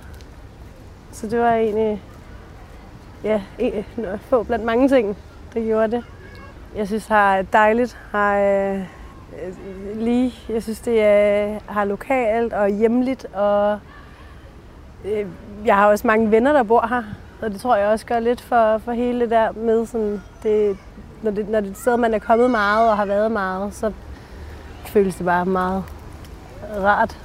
[1.11, 2.01] Så det var egentlig
[3.23, 3.85] ja, en,
[4.19, 5.17] få blandt mange ting,
[5.53, 6.03] der gjorde det.
[6.75, 7.97] Jeg synes, har er dejligt.
[8.11, 13.25] Har, øh, øh, lige, jeg synes, det er, har lokalt og hjemligt.
[13.33, 13.79] Og,
[15.05, 15.25] øh,
[15.65, 17.03] jeg har også mange venner, der bor her.
[17.41, 20.77] Og det tror jeg også gør lidt for, for hele det der med, sådan, det,
[21.21, 23.73] når, det, når det er et sted, man er kommet meget og har været meget,
[23.73, 23.91] så
[24.85, 25.83] føles det bare meget
[26.77, 27.17] rart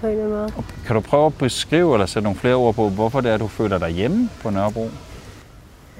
[0.00, 0.52] på en eller anden måde.
[0.86, 3.46] Kan du prøve at beskrive eller sætte nogle flere ord på, hvorfor det er, du
[3.46, 4.88] føler dig hjemme på Nørrebro?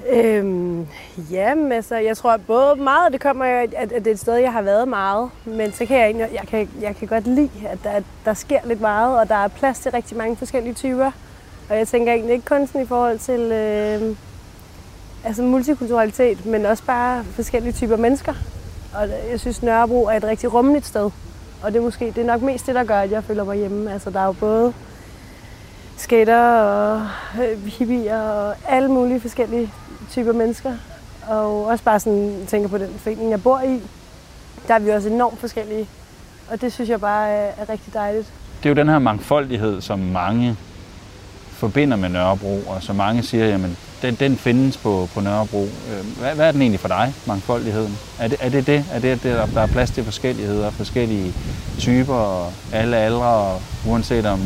[0.09, 0.87] Øhm,
[1.31, 4.35] jamen, altså, jeg tror både meget, det kommer af, at, at det er et sted,
[4.35, 7.49] jeg har været meget, men så kan jeg, egentlig- jeg kan, jeg kan godt lide,
[7.69, 11.11] at der, der sker lidt meget, og der er plads til rigtig mange forskellige typer.
[11.69, 14.15] Og jeg tænker egentlig ikke kun sådan i forhold til øh,
[15.25, 18.33] altså multikulturalitet, men også bare forskellige typer mennesker.
[18.95, 21.11] Og jeg synes, Nørrebro er et rigtig rummeligt sted.
[21.63, 23.57] Og det er måske det er nok mest det, der gør, at jeg føler mig
[23.57, 23.93] hjemme.
[23.93, 24.73] Altså, der er jo både
[25.97, 27.01] skater og
[27.43, 29.73] øh, hippier og alle mulige forskellige
[30.11, 30.73] typer mennesker.
[31.27, 33.81] Og også bare sådan, tænker på den forening, jeg bor i.
[34.67, 35.87] Der er vi også enormt forskellige.
[36.51, 38.33] Og det synes jeg bare er, rigtig dejligt.
[38.63, 40.57] Det er jo den her mangfoldighed, som mange
[41.49, 45.63] forbinder med Nørrebro, og som mange siger, jamen, den, den findes på, på Nørrebro.
[45.63, 47.97] Øh, hvad, hvad er den egentlig for dig, mangfoldigheden?
[48.19, 48.85] Er det er det, det?
[48.91, 51.33] Er det, at der der er plads til forskelligheder, forskellige
[51.79, 54.39] typer, og alle aldre, og uanset om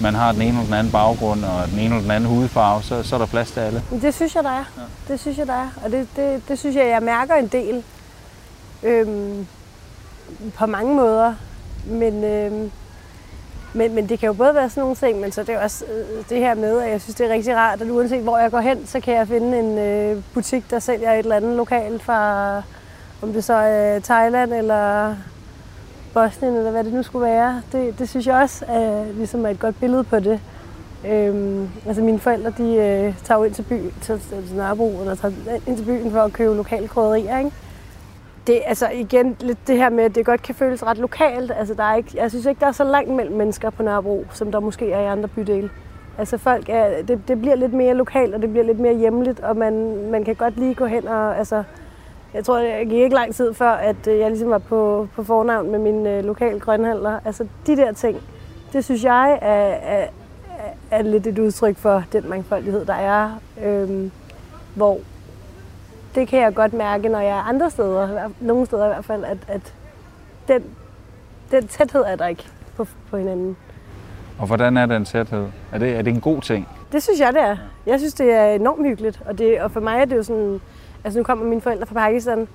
[0.00, 2.82] man har den ene eller den anden baggrund, og den ene eller den anden hudfarve,
[2.82, 3.82] så, så er der plads til alle.
[4.02, 4.64] Det synes jeg, der er.
[4.76, 5.12] Ja.
[5.12, 5.68] Det synes jeg, der er.
[5.84, 7.84] Og det, det, det synes jeg, jeg mærker en del.
[8.82, 9.46] Øhm,
[10.54, 11.34] på mange måder.
[11.86, 12.70] Men, øhm,
[13.72, 15.60] men, men det kan jo både være sådan nogle ting, men så er det jo
[15.60, 18.38] også øh, det her med, at jeg synes, det er rigtig rart, at uanset hvor
[18.38, 21.56] jeg går hen, så kan jeg finde en øh, butik, der sælger et eller andet
[21.56, 22.56] lokalt fra,
[23.22, 25.14] om det så er Thailand eller
[26.14, 27.62] Bosnien, eller hvad det nu skulle være.
[27.72, 30.40] Det, det synes jeg også er, ligesom er et godt billede på det.
[31.08, 35.14] Øhm, altså mine forældre, de øh, tager jo ind til, by, til, til Nørrebro, eller
[35.14, 35.34] tager
[35.66, 37.50] ind til byen for at købe lokale krydderier, ikke?
[38.46, 41.52] Det, altså igen, lidt det her med, at det godt kan føles ret lokalt.
[41.56, 44.24] Altså, der er ikke, jeg synes ikke, der er så langt mellem mennesker på Nørrebro,
[44.32, 45.70] som der måske er i andre bydele.
[46.18, 49.40] Altså folk er, det, det bliver lidt mere lokalt, og det bliver lidt mere hjemligt,
[49.40, 51.62] og man, man kan godt lige gå hen og, altså,
[52.34, 55.24] jeg tror, det gik ikke lang tid før, at øh, jeg ligesom var på, på
[55.24, 57.18] fornavn med min øh, lokale grønhandler.
[57.24, 58.20] Altså de der ting,
[58.72, 60.06] det synes jeg er, er,
[60.90, 63.40] er- lidt et udtryk for den mangfoldighed, der er.
[63.64, 64.10] Øhm,
[64.74, 64.98] hvor
[66.14, 69.24] det kan jeg godt mærke, når jeg er andre steder, nogle steder i hvert fald,
[69.24, 69.74] at, at
[70.48, 70.62] den,
[71.50, 73.56] den tæthed er der ikke på, på hinanden.
[74.38, 75.46] Og hvordan er den tæthed?
[75.72, 76.68] Er det, er det en god ting?
[76.92, 77.56] Det synes jeg, det er.
[77.86, 79.22] Jeg synes, det er enormt hyggeligt.
[79.26, 80.60] Og, det, og for mig er det jo sådan...
[81.04, 82.48] Altså, nu kommer mine forældre fra Pakistan.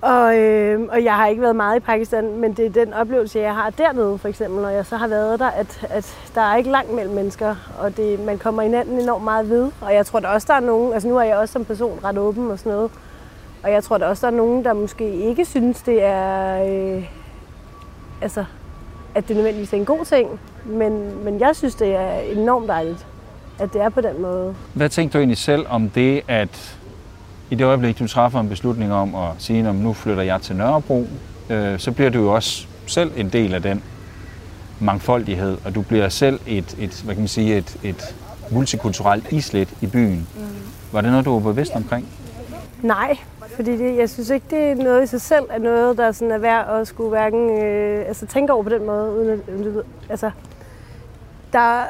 [0.00, 3.38] Og, øh, og jeg har ikke været meget i Pakistan, men det er den oplevelse,
[3.38, 6.56] jeg har dernede, for eksempel, når jeg så har været der, at, at der er
[6.56, 9.70] ikke langt mellem mennesker, og det, man kommer hinanden enormt meget ved.
[9.80, 10.92] Og jeg tror der også, der er nogen...
[10.92, 12.90] Altså, nu er jeg også som person ret åben og sådan noget.
[13.62, 16.62] Og jeg tror der også, der er nogen, der måske ikke synes, det er...
[16.64, 17.10] Øh,
[18.22, 18.44] altså,
[19.14, 20.40] at det nødvendigvis er en god ting.
[20.64, 23.06] Men, men jeg synes, det er enormt dejligt,
[23.58, 24.54] at det er på den måde.
[24.74, 26.75] Hvad tænkte du egentlig selv om det, at
[27.50, 30.56] i det øjeblik, du træffer en beslutning om at sige, at nu flytter jeg til
[30.56, 31.06] Nørrebro,
[31.50, 33.82] øh, så bliver du jo også selv en del af den
[34.80, 38.16] mangfoldighed, og du bliver selv et, et hvad kan man sige, et, et
[38.50, 40.28] multikulturelt islet i byen.
[40.36, 40.42] Mm.
[40.92, 42.08] Var det noget, du var bevidst omkring?
[42.82, 43.18] Nej,
[43.56, 46.32] Fordi det, jeg synes ikke, det er noget i sig selv, er noget, der sådan
[46.32, 49.12] er værd at skulle hverken, øh, altså tænke over på den måde.
[49.12, 50.30] Uden at, at, altså,
[51.52, 51.82] der,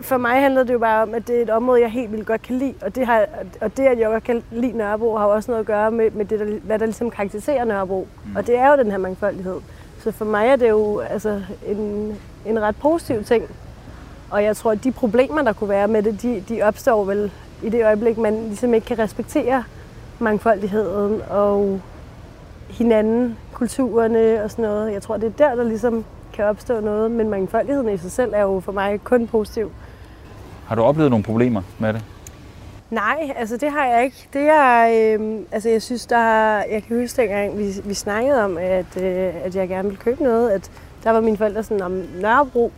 [0.00, 2.26] for mig handler det jo bare om, at det er et område, jeg helt vildt
[2.26, 2.74] godt kan lide.
[2.82, 3.26] Og det, har,
[3.60, 6.24] og det at jeg godt kan lide Nørrebro, har også noget at gøre med, med
[6.24, 8.08] det, der, hvad der ligesom karakteriserer Nørrebro.
[8.24, 8.36] Mm.
[8.36, 9.60] Og det er jo den her mangfoldighed.
[9.98, 13.44] Så for mig er det jo altså, en, en ret positiv ting.
[14.30, 17.32] Og jeg tror, at de problemer, der kunne være med det, de, de opstår vel
[17.62, 19.64] i det øjeblik, man ligesom ikke kan respektere
[20.18, 21.80] mangfoldigheden og
[22.68, 24.92] hinanden, kulturerne og sådan noget.
[24.92, 28.32] Jeg tror, det er der, der ligesom kan opstå noget, men mangfoldigheden i sig selv
[28.34, 29.70] er jo for mig kun positiv.
[30.70, 32.04] Har du oplevet nogle problemer med det?
[32.90, 34.28] Nej, altså det har jeg ikke.
[34.32, 38.44] Det er, øh, altså jeg synes, der har, jeg kan huske dengang, vi, vi snakkede
[38.44, 40.70] om, at, øh, at jeg gerne ville købe noget, at
[41.04, 42.72] der var mine forældre sådan, om Nørrebro,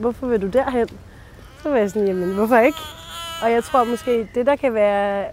[0.00, 0.88] hvorfor vil du derhen?
[1.62, 2.78] Så var jeg sådan, jamen hvorfor ikke?
[3.42, 5.24] Og jeg tror måske, det der kan være,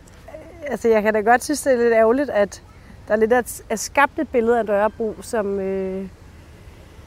[0.67, 2.61] altså jeg kan da godt synes, det er lidt ærgerligt, at
[3.07, 6.07] der er lidt at, at skabt et billede af Nørrebro, som, øh,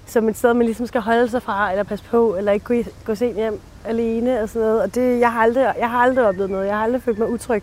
[0.06, 2.74] som et sted, man ligesom skal holde sig fra, eller passe på, eller ikke gå,
[3.04, 4.82] gå sent hjem alene og sådan noget.
[4.82, 6.66] Og det, jeg, har aldrig, jeg har aldrig oplevet noget.
[6.66, 7.62] Jeg har aldrig følt mig utryg.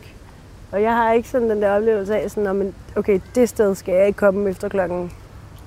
[0.72, 4.08] Og jeg har ikke sådan den der oplevelse af, sådan, okay, det sted skal jeg
[4.08, 5.12] ikke komme efter klokken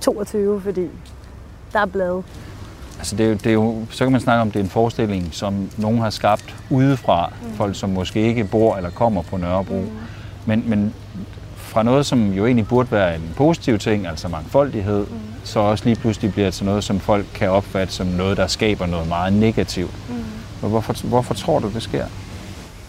[0.00, 0.88] 22, fordi
[1.72, 2.22] der er blade.
[2.98, 4.70] Altså det er, jo, det er jo, så kan man snakke om, det er en
[4.70, 7.32] forestilling, som nogen har skabt udefra.
[7.42, 7.52] Mm.
[7.52, 9.80] Folk, som måske ikke bor eller kommer på Nørrebro.
[9.80, 9.90] Mm.
[10.46, 10.94] Men, men
[11.56, 15.35] fra noget, som jo egentlig burde være en positiv ting, altså mangfoldighed, mm.
[15.46, 18.86] Så også lige pludselig bliver til noget, som folk kan opfatte som noget, der skaber
[18.86, 19.94] noget meget negativt.
[20.08, 20.68] Mm.
[20.68, 22.06] Hvorfor, hvorfor tror du, det sker?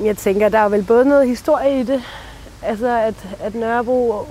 [0.03, 2.01] Jeg tænker, der er vel både noget historie i det.
[2.61, 4.27] Altså, at, at Nørrebro...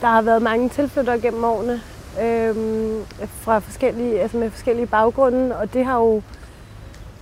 [0.00, 1.80] Der har været mange tilflyttere gennem årene
[2.22, 3.00] øhm,
[3.40, 6.22] fra forskellige, altså med forskellige baggrunde, og det har jo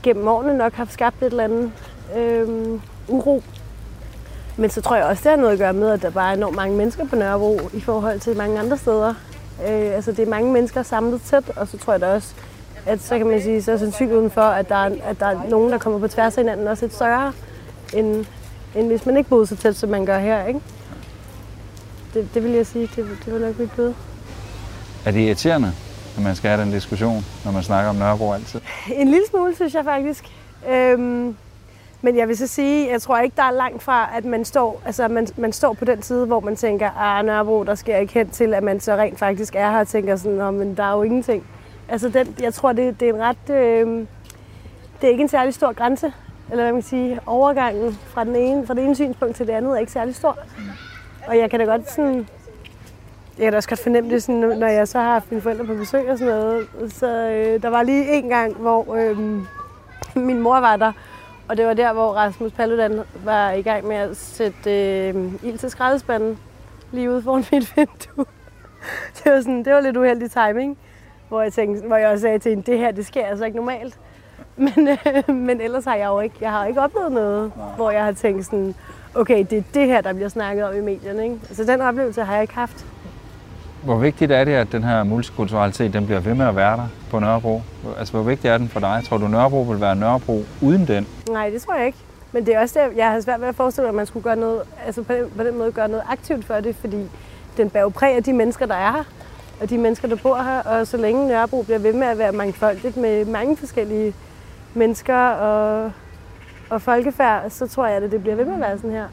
[0.03, 1.73] gennem årene nok haft skabt et eller andet
[2.17, 3.43] øhm, uro
[4.57, 6.37] men så tror jeg også, det har noget at gøre med, at der bare er
[6.37, 9.15] enormt mange mennesker på Nørrebro i forhold til mange andre steder.
[9.69, 12.35] Øh, altså det er mange mennesker samlet tæt, og så tror jeg da også,
[12.87, 15.49] at så kan man sige, så er sandsynligheden for, at der, er, at der er
[15.49, 17.33] nogen, der kommer på tværs af hinanden, også lidt større,
[17.95, 18.27] end,
[18.75, 20.47] end hvis man ikke boede så tæt, som man gør her.
[20.47, 20.61] Ikke?
[22.15, 23.95] Det, det vil jeg sige, det, det vil nok blive bøde.
[25.05, 25.73] Er det irriterende,
[26.17, 28.61] at man skal have den diskussion, når man snakker om Nørrebro altid?
[28.95, 30.25] En lille smule, synes jeg faktisk.
[30.69, 31.37] Øhm,
[32.03, 34.83] men jeg vil så sige, jeg tror ikke, der er langt fra, at man står,
[34.87, 38.13] altså man, man står på den side, hvor man tænker, ah, Nørrebro, der sker ikke
[38.13, 40.97] hen til, at man så rent faktisk er her og tænker sådan, men der er
[40.97, 41.47] jo ingenting.
[41.89, 44.07] Altså den, jeg tror, det, det er en ret, øh,
[45.01, 46.13] det er ikke en særlig stor grænse,
[46.51, 49.53] eller hvad man kan sige, overgangen fra, den ene, fra det ene synspunkt til det
[49.53, 50.39] andet er ikke særlig stor.
[51.27, 52.29] Og jeg kan da godt sådan,
[53.39, 55.65] jeg kan da også godt fornemme det, sådan, når jeg så har haft mine forældre
[55.65, 56.69] på besøg og sådan noget.
[56.89, 59.19] Så øh, der var lige en gang, hvor øh,
[60.29, 60.93] min mor var der,
[61.53, 65.59] og det var der, hvor Rasmus Paludan var i gang med at sætte øh, ild
[65.59, 66.39] til skraldespanden
[66.93, 68.25] lige ude foran mit vindue.
[69.19, 70.79] Det var, sådan, det var lidt uheldig timing,
[71.29, 73.57] hvor jeg, tænkte, hvor jeg også sagde til hende, det her, det sker altså ikke
[73.57, 73.99] normalt.
[74.57, 77.67] Men, øh, men ellers har jeg jo ikke, jeg har ikke oplevet noget, Nej.
[77.77, 78.75] hvor jeg har tænkt sådan,
[79.15, 81.23] okay, det er det her, der bliver snakket om i medierne.
[81.25, 81.39] Ikke?
[81.49, 82.87] Altså den oplevelse har jeg ikke haft.
[83.85, 86.89] Hvor vigtigt er det, at den her multikulturalitet den bliver ved med at være der
[87.11, 87.63] på Nørrebro?
[87.99, 89.03] Altså, hvor vigtig er den for dig?
[89.09, 91.07] Tror du, Nørrebro vil være Nørrebro uden den?
[91.31, 91.99] Nej, det tror jeg ikke.
[92.33, 94.23] Men det er også det, jeg har svært ved at forestille mig, at man skulle
[94.23, 97.11] gøre noget, altså på den, på den måde gøre noget aktivt for det, fordi
[97.57, 99.05] den bærer præg af de mennesker, der er her,
[99.61, 100.59] og de mennesker, der bor her.
[100.59, 104.15] Og så længe Nørrebro bliver ved med at være mangfoldigt med mange forskellige
[104.75, 105.93] mennesker og,
[106.71, 109.07] og folkefærd, så tror jeg, at det bliver ved med at være sådan her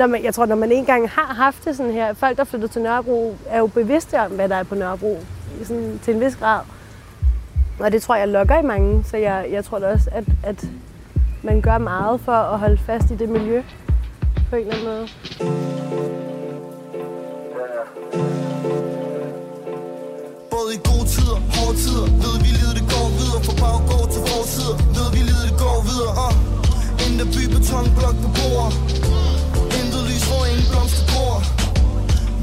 [0.00, 2.68] når man, jeg tror, når man engang har haft det sådan her, folk, der flytter
[2.68, 5.18] til Nørrebro, er jo bevidste om, hvad der er på Nørrebro,
[5.64, 6.60] sådan, til en vis grad.
[7.80, 10.66] Og det tror jeg lokker i mange, så jeg, jeg tror da også, at, at
[11.42, 13.62] man gør meget for at holde fast i det miljø
[14.50, 15.08] på en eller anden måde.
[20.50, 24.22] Både i gode tider, hårde tider, ved vi livet det går videre, fra baggård til
[24.30, 26.34] forsider, ved vi livet det går videre, uh.
[27.02, 29.00] Inden der by betonblok på bordet
[30.40, 31.38] får ingen blomster gror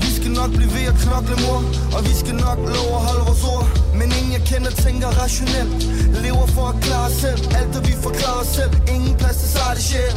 [0.02, 1.60] Vi skal nok blive ved at knokle mor
[1.96, 3.68] Og vi skal nok love at holde vores ord.
[4.00, 5.78] Men ingen jeg kender tænker rationelt.
[6.24, 7.42] Lever for at klare os selv.
[7.60, 8.74] Alt det vi forklarer os selv.
[8.96, 10.16] Ingen plads til sarte sjæl.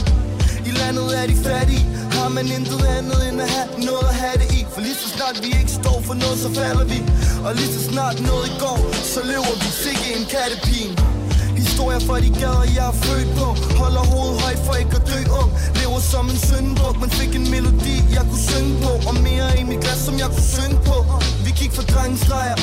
[0.69, 1.85] I landet er de fattige.
[2.17, 4.61] Har man intet andet end at have noget at have det i?
[4.73, 6.99] For lige så snart vi ikke står for noget så falder vi.
[7.47, 8.79] Og lige så snart noget i går
[9.15, 10.91] Så lever vi sikke en kattepin.
[11.65, 13.49] Historier fra de gader, jeg er født på.
[13.81, 15.51] Holder hovedet højt for ikke at dø ung.
[15.81, 18.93] Lever som en syndebuk, men fik en melodi, jeg kunne synge på.
[19.09, 20.97] Og mere i mit glas, som jeg kunne synge på.
[21.45, 22.59] Vi gik fra drengestreger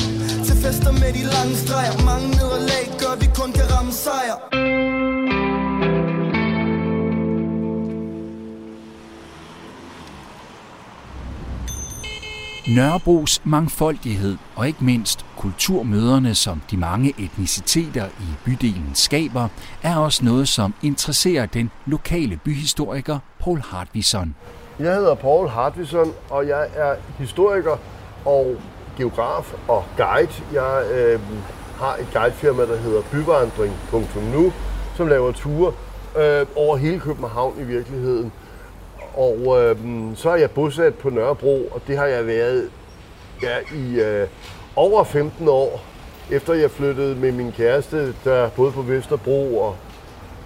[0.46, 1.94] til fester med de lange streger.
[2.10, 5.17] Mange nederlag gør, vi kun kan ramme sejr.
[12.76, 19.48] Nørrebros mangfoldighed og ikke mindst kulturmøderne, som de mange etniciteter i bydelen skaber,
[19.82, 24.34] er også noget, som interesserer den lokale byhistoriker Paul Hartvison.
[24.78, 27.76] Jeg hedder Paul Hartvison, og jeg er historiker
[28.24, 28.56] og
[28.96, 30.32] geograf og guide.
[30.52, 31.20] Jeg øh,
[31.76, 34.52] har et guidefirma, der hedder byvandring.nu,
[34.96, 35.72] som laver ture
[36.18, 38.32] øh, over hele København i virkeligheden.
[39.14, 39.76] Og øh,
[40.14, 42.70] så er jeg bosat på Nørrebro, og det har jeg været
[43.42, 44.28] ja, i øh,
[44.76, 45.80] over 15 år,
[46.30, 49.76] efter jeg flyttede med min kæreste, der boede på Vesterbro og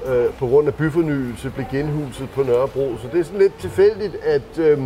[0.07, 2.97] øh, på grund af byfornyelse blev genhuset på Nørrebro.
[3.03, 4.79] Så det er sådan lidt tilfældigt, at, øh,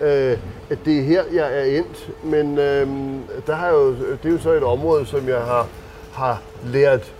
[0.00, 0.38] øh,
[0.70, 2.10] at det er her, jeg er endt.
[2.24, 2.88] Men øh,
[3.46, 5.68] der har jo, det er jo så et område, som jeg har,
[6.12, 7.12] har lært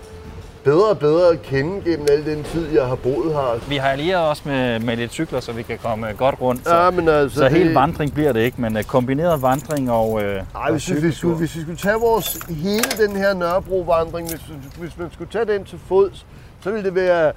[0.65, 3.69] bedre og bedre at kende gennem al den tid, jeg har boet her.
[3.69, 6.67] Vi har allieret os med, med lidt cykler, så vi kan komme godt rundt.
[6.67, 9.91] Så, Ja, men altså, så det- helt vandring bliver det ikke, men uh, kombineret vandring
[9.91, 13.15] og, øh, Ej, og hvis, vi, hvis, vi, hvis vi skulle tage vores hele den
[13.15, 14.41] her Nørrebro-vandring, hvis,
[14.79, 16.25] hvis man skulle tage den til fods,
[16.63, 17.31] så ville det være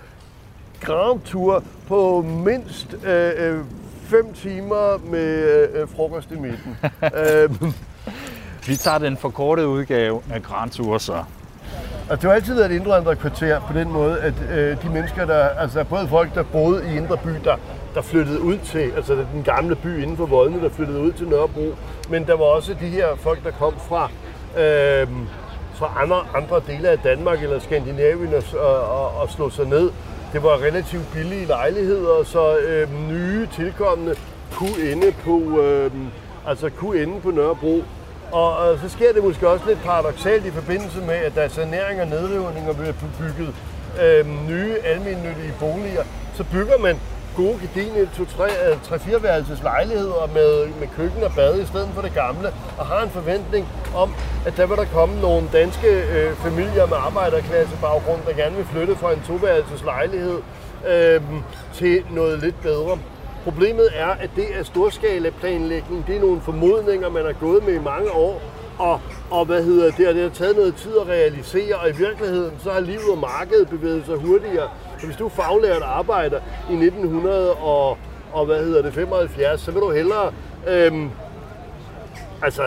[0.81, 3.59] Grand Tour på mindst øh, øh,
[4.05, 6.77] fem timer med øh, frokost i midten.
[7.25, 7.73] øh,
[8.67, 11.25] Vi tager den forkortede udgave af Grand Tour, så.
[12.11, 15.27] Altså, det har altid været et indvandret kvarter på den måde, at øh, de mennesker,
[15.27, 17.57] der, altså både folk, der boede i Indre By, der,
[17.95, 21.29] der flyttede ud til, altså den gamle by inden for Voldene, der flyttede ud til
[21.29, 21.75] Nørrebro,
[22.09, 24.11] men der var også de her folk, der kom fra,
[24.59, 25.09] øh,
[25.75, 29.91] fra andre, andre dele af Danmark eller Skandinavien og, og, og, og slog sig ned.
[30.33, 34.15] Det var relativt billige lejligheder, så øh, nye tilkommende
[34.53, 35.91] kunne ende på, øh,
[36.47, 37.83] altså kunne ende på Nørrebro.
[38.33, 41.49] Og, øh, så sker det måske også lidt paradoxalt i forbindelse med, at der er
[41.49, 43.55] sanering og nedrivning og bliver bygget
[44.03, 46.05] øh, nye almindelige boliger.
[46.35, 46.97] Så bygger man
[47.37, 52.15] gode gedine 3-4 øh, værelses lejligheder med, med køkken og bad i stedet for det
[52.15, 52.49] gamle,
[52.79, 54.15] og har en forventning om,
[54.47, 58.97] at der vil der komme nogle danske øh, familier med arbejderklassebaggrund, der gerne vil flytte
[58.97, 60.39] fra en toværelses lejlighed
[60.89, 61.21] øh,
[61.75, 62.99] til noget lidt bedre.
[63.45, 66.07] Problemet er, at det er storskalaplanlægning.
[66.07, 68.43] Det er nogle formodninger, man har gået med i mange år.
[68.79, 71.93] Og, og hvad hedder det, og det har taget noget tid at realisere, og i
[71.93, 74.69] virkeligheden så har livet og markedet bevæget sig hurtigere.
[74.99, 77.99] Så hvis du er faglært arbejder i 1900 og,
[78.33, 80.33] og hvad hedder det, 75, så vil du hellere,
[80.69, 81.11] øhm,
[82.43, 82.63] altså,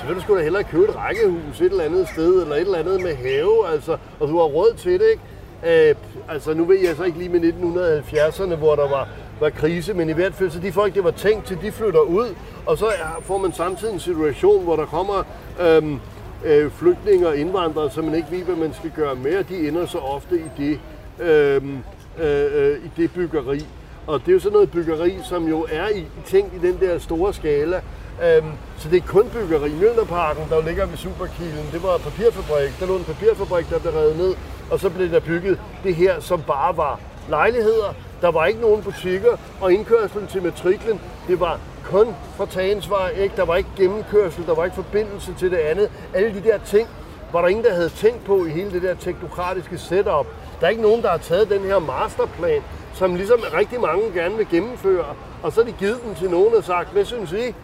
[0.00, 2.60] så vil du sgu da hellere købe et rækkehus et eller andet sted, eller et
[2.60, 5.90] eller andet med have, altså, og du har råd til det, ikke?
[5.90, 5.94] Øh,
[6.28, 9.08] altså, nu ved jeg så ikke lige med 1970'erne, hvor der var,
[9.40, 12.00] var krise, men i hvert fald så de folk, det var tænkt til, de flytter
[12.00, 12.34] ud,
[12.66, 12.86] og så
[13.22, 15.22] får man samtidig en situation, hvor der kommer
[15.60, 16.00] øhm,
[16.44, 19.68] øh, flygtninge og indvandrere, som man ikke ved, hvad man skal gøre med, og de
[19.68, 20.80] ender så ofte i det,
[21.20, 21.78] øhm,
[22.18, 23.66] øh, øh, i det byggeri.
[24.06, 26.98] Og det er jo sådan noget byggeri, som jo er i, tænkt i den der
[26.98, 27.80] store skala.
[28.24, 29.70] Øhm, så det er kun byggeri.
[29.70, 32.80] Mjølnerparken, der jo ligger ved Superkilen, det var en papirfabrik.
[32.80, 34.34] Der lå en papirfabrik, der blev revet ned,
[34.70, 37.94] og så blev der bygget det her, som bare var lejligheder.
[38.24, 42.06] Der var ikke nogen butikker, og indkørslen til matriklen, det var kun
[42.36, 43.36] fra Tagensvej, ikke?
[43.36, 45.90] Der var ikke gennemkørsel, der var ikke forbindelse til det andet.
[46.14, 46.88] Alle de der ting
[47.32, 50.26] var der ingen, der havde tænkt på i hele det der teknokratiske setup.
[50.60, 52.62] Der er ikke nogen, der har taget den her masterplan,
[52.94, 55.06] som ligesom rigtig mange gerne vil gennemføre,
[55.42, 57.54] og så har de givet den til nogen og sagt, hvad synes I?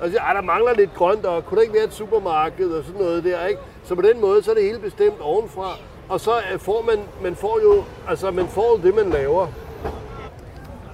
[0.00, 2.84] Og så siger, der mangler lidt grønt, og kunne der ikke være et supermarked og
[2.84, 3.60] sådan noget der, ikke?
[3.84, 5.76] Så på den måde, så er det hele bestemt ovenfra.
[6.08, 9.46] Og så øh, får man, man får jo, altså man får det, man laver.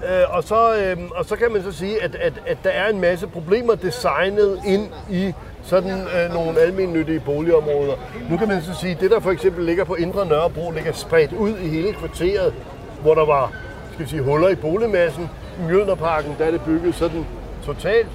[0.04, 2.88] Øh, og, så, øh, og så kan man så sige, at, at, at der er
[2.88, 5.32] en masse problemer designet ind i
[5.62, 7.94] sådan øh, nogle almennyttige boligområder.
[8.30, 10.92] Nu kan man så sige, at det der for eksempel ligger på Indre Nørrebro, ligger
[10.92, 12.54] spredt ud i hele kvarteret,
[13.02, 13.52] hvor der var
[13.92, 15.30] skal vi sige, huller i boligmassen.
[15.58, 17.26] I Mjølnerparken, der er det bygget sådan
[17.64, 18.08] totalt.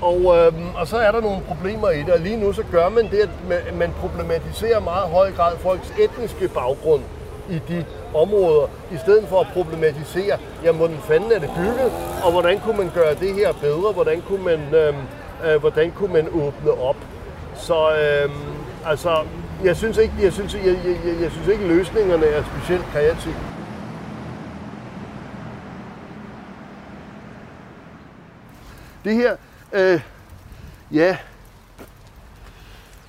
[0.00, 2.88] Og, øh, og så er der nogle problemer i det, og lige nu så gør
[2.88, 7.02] man det, at man- man problematiserer meget høj grad folks etniske baggrund
[7.50, 7.84] i de
[8.14, 11.92] områder, i stedet for at problematisere, jamen hvordan fanden er det bygget,
[12.24, 14.94] og hvordan kunne man gøre det her bedre, hvordan kunne man, øh,
[15.46, 16.96] øh, hvordan kunne man åbne op.
[17.56, 18.30] Så øh,
[18.86, 19.24] altså,
[19.64, 23.34] jeg synes ikke, jeg synes, jeg, jeg, jeg, jeg synes ikke løsningerne er specielt kreative.
[29.04, 29.36] Det her,
[29.72, 30.00] øh,
[30.92, 31.16] ja,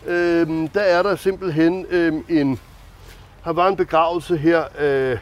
[0.06, 2.60] øh, der er der simpelthen øh, en,
[3.46, 5.18] der var en begravelse her øh,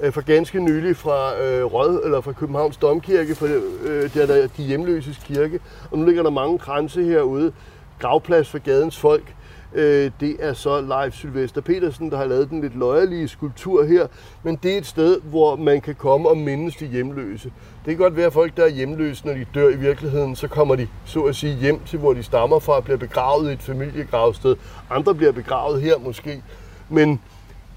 [0.00, 3.46] øh, for ganske nylig fra øh, Rød, eller fra Københavns Domkirke, for
[3.82, 7.52] øh, der er der de hjemløses kirke, og nu ligger der mange kranse herude,
[7.98, 9.34] gravplads for gadens folk.
[9.74, 14.06] Øh, det er så Leif Sylvester Petersen, der har lavet den lidt løjelige skulptur her.
[14.42, 17.52] Men det er et sted, hvor man kan komme og mindes de hjemløse.
[17.84, 20.48] Det kan godt være, at folk, der er hjemløse, når de dør i virkeligheden, så
[20.48, 23.52] kommer de så at sige hjem til, hvor de stammer fra, og bliver begravet i
[23.52, 24.56] et familiegravsted.
[24.90, 26.42] Andre bliver begravet her måske.
[26.88, 27.20] Men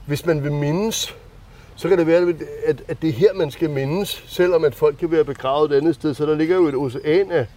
[0.07, 1.15] hvis man vil mindes,
[1.75, 2.33] så kan det være,
[2.65, 5.77] at, at det er her, man skal mindes, selvom at folk kan være begravet et
[5.77, 6.13] andet sted.
[6.13, 7.47] Så der ligger jo et ocean af,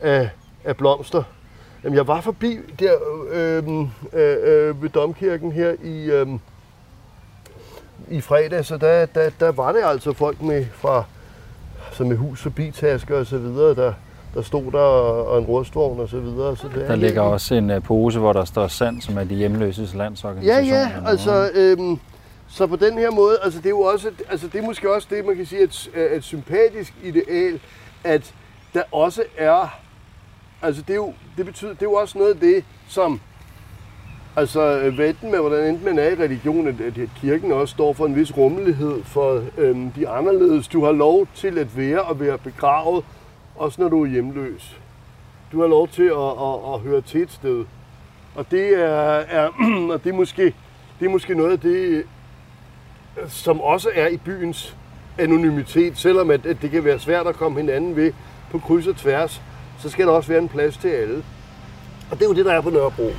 [0.00, 0.30] af,
[0.64, 1.22] af blomster.
[1.84, 2.94] Jamen, jeg var forbi der
[3.30, 3.64] øh,
[4.12, 6.26] øh, øh, ved Domkirken her i, øh,
[8.10, 11.04] i fredag, så der, der, der var det altså folk med fra
[11.92, 13.92] som med hus og bitasker og så videre, der,
[14.34, 16.56] der stod der og en rustvogn og så videre.
[16.56, 19.34] Så det Der ligger også en uh, pose, hvor der står sand, som er de
[19.34, 20.66] hjemløses Ja, landsorganisation.
[20.68, 21.98] ja, altså, øhm,
[22.48, 25.08] så på den her måde, altså det er jo også, altså det er måske også
[25.10, 27.60] det, man kan sige, et, et sympatisk ideal,
[28.04, 28.34] at
[28.74, 29.78] der også er,
[30.62, 33.20] altså det er jo, det betyder, det er jo også noget af det, som,
[34.36, 38.06] altså enten med, hvordan enten man er i religion, at, at kirken også står for
[38.06, 40.68] en vis rummelighed for øhm, de anderledes.
[40.68, 43.04] Du har lov til at være og være begravet,
[43.56, 44.76] også når du er hjemløs.
[45.52, 47.64] Du har lov til at, at, at høre til et sted.
[48.34, 49.48] Og det er, er,
[49.92, 50.54] og det er, måske,
[51.00, 52.06] det er måske noget af det,
[53.28, 54.76] som også er i byens
[55.18, 58.12] anonymitet, selvom at, at det kan være svært at komme hinanden ved
[58.50, 59.42] på kryds og tværs,
[59.78, 61.24] så skal der også være en plads til alle.
[62.10, 63.10] Og det er jo det, der er på Nørrebro.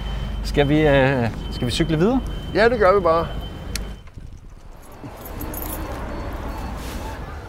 [0.43, 2.21] Skal vi, uh, skal vi cykle videre?
[2.53, 3.27] Ja, det gør vi bare.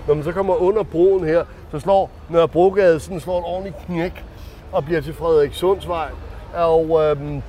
[0.07, 1.45] Når man så kommer under broen her,
[1.77, 4.25] så slår Nørrebrogade sådan slår et ordentligt knæk
[4.73, 6.09] og bliver til Frederikssundsvej.
[6.55, 7.43] Og, øhm,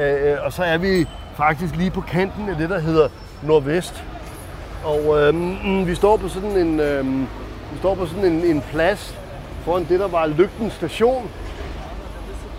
[0.00, 1.06] øh, øh, og så er vi
[1.36, 3.08] faktisk lige på kanten af det, der hedder
[3.42, 4.04] Nordvest.
[4.84, 7.20] Og øhm, mm, vi står på sådan en, øhm,
[7.72, 9.18] vi står på sådan en, en plads
[9.64, 11.30] foran det, der var Lygten station.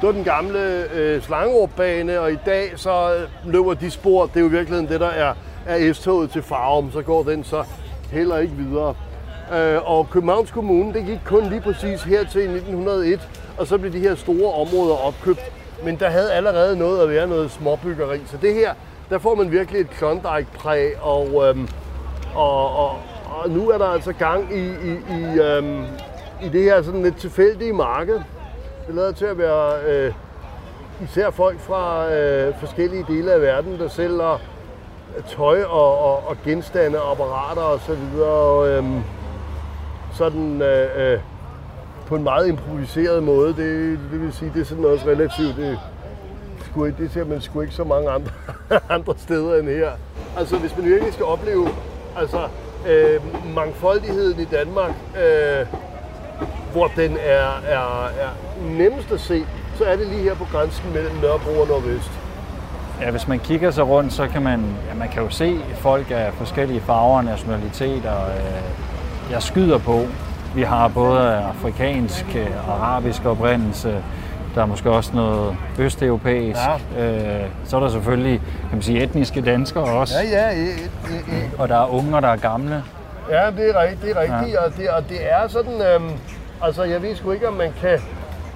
[0.01, 0.59] Det var den gamle
[0.93, 4.99] øh, Slangerup-bane, og i dag så løber de spor, det er jo i virkeligheden det,
[4.99, 5.33] der er,
[5.65, 7.63] er S-toget til Farum, så går den så
[8.11, 8.95] heller ikke videre.
[9.53, 13.93] Øh, og Københavns Kommune, det gik kun lige præcis her til 1901, og så blev
[13.93, 15.51] de her store områder opkøbt.
[15.83, 18.73] Men der havde allerede noget at være noget småbyggeri, så det her,
[19.09, 21.67] der får man virkelig et Klondike-præg, og, øhm,
[22.35, 22.89] og, og,
[23.25, 25.83] og nu er der altså gang i, i, i, øhm,
[26.43, 28.19] i det her sådan lidt tilfældige marked.
[28.87, 30.13] Det lader til at være øh,
[31.03, 34.39] især folk fra øh, forskellige dele af verden, der sælger
[35.27, 38.29] tøj og, og, og genstande, apparater og så videre.
[38.29, 39.03] Og, øhm,
[40.13, 41.19] sådan øh, øh,
[42.07, 43.47] på en meget improviseret måde.
[43.47, 45.55] Det, det vil sige, det er sådan også relativt...
[45.57, 45.79] Det,
[46.71, 48.31] sgu det ser man sgu ikke så mange andre,
[48.95, 49.91] andre steder end her.
[50.37, 51.67] Altså, hvis man virkelig skal opleve
[52.17, 52.47] altså,
[52.87, 53.21] øh,
[53.55, 54.91] mangfoldigheden i Danmark,
[55.23, 55.65] øh,
[56.73, 58.29] hvor den er, er, er
[58.77, 59.45] nemmest at se,
[59.77, 62.11] så er det lige her på grænsen mellem Nørrebro og Nordvest.
[63.01, 66.11] Ja, hvis man kigger sig rundt, så kan man, ja, man kan jo se folk
[66.11, 68.25] af forskellige farver og nationaliteter.
[68.25, 68.90] Øh,
[69.31, 70.05] jeg skyder på.
[70.55, 74.03] Vi har både afrikansk, øh, arabisk oprindelse,
[74.55, 76.59] der er måske også noget østeuropæisk.
[76.97, 77.41] Ja.
[77.43, 80.13] Øh, så er der selvfølgelig kan man sige, etniske danskere også.
[80.23, 80.89] Ja, ja, et, et,
[81.27, 81.51] et.
[81.57, 82.83] Og der er unger, der er gamle.
[83.29, 84.53] Ja, det er rigtigt, det er rigtigt.
[84.53, 84.65] Ja.
[84.65, 86.11] Og, det, og det er sådan, øhm,
[86.61, 87.99] altså jeg ved sgu ikke, om man kan,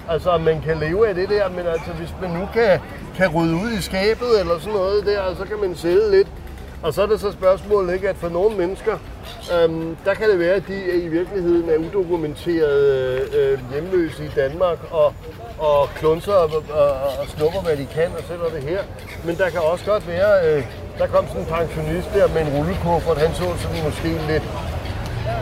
[0.08, 2.80] altså om man kan leve af det der, men altså hvis man nu kan,
[3.16, 6.28] kan rydde ud i skabet eller sådan noget der, så kan man sælge lidt.
[6.82, 8.98] Og så er det så spørgsmålet, ikke, at for nogle mennesker,
[9.54, 14.78] øhm, der kan det være, at de i virkeligheden er udokumenterede øh, hjemløse i Danmark
[14.90, 15.14] og,
[15.58, 16.88] og klunser og, og,
[17.20, 18.82] og snupper, hvad de kan og sætter det her.
[19.24, 20.64] Men der kan også godt være, øh,
[20.98, 24.42] der kom sådan en pensionist der med en rullekuffert, han så sådan måske lidt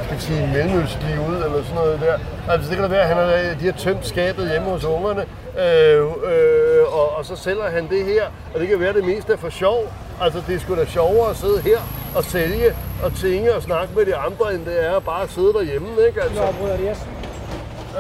[0.09, 2.18] kan sige, mellemøstlig ud, eller sådan noget der.
[2.49, 5.24] Altså det kan da være, at han har, de har tømt skabet hjemme hos ungerne,
[5.64, 8.24] øh, øh, og, og så sælger han det her,
[8.55, 9.93] og det kan være, at det meste er for sjov.
[10.20, 11.78] Altså det er sgu da sjovere at sidde her
[12.16, 15.52] og sælge og tinge og snakke med de andre, end det er bare at sidde
[15.52, 16.22] derhjemme, ikke?
[16.22, 16.40] Altså.
[16.40, 17.00] Nå, bryder det yes.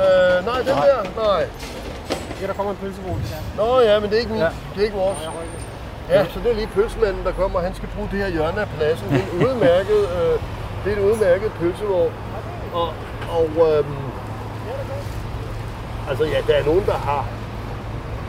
[0.00, 1.46] Øh, nej, den der, nej.
[2.40, 3.22] Ja, der kommer en pølsevogn
[3.56, 3.62] der.
[3.64, 4.48] Nå ja, men det er ikke, min, Ja.
[4.74, 5.18] det er ikke vores.
[6.10, 7.60] Ja, så det er lige pølsemanden, der kommer.
[7.60, 9.08] Han skal bruge det her hjørne af pladsen.
[9.10, 10.34] Det er en udmærket, øh,
[10.84, 12.12] det er en udmærket pølsevogn.
[12.74, 12.88] Og,
[13.30, 13.48] og
[13.78, 13.96] øhm,
[16.08, 17.26] altså ja, der er nogen, der har,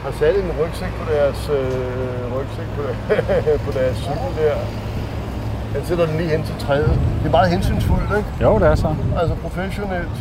[0.05, 2.81] har sat en rygsæk på deres, øh, rygsæk på,
[3.65, 4.55] på deres cykel der.
[5.73, 6.99] Han sætter den lige hen til træet.
[7.19, 8.29] Det er meget hensynsfuldt, ikke?
[8.41, 8.95] Jo, det er så.
[9.19, 10.17] Altså professionelt.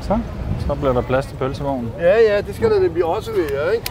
[0.00, 0.18] Så,
[0.66, 1.92] så bliver der plads til pølsevognen.
[2.00, 3.90] Ja, ja, det skal der nemlig også være, ikke?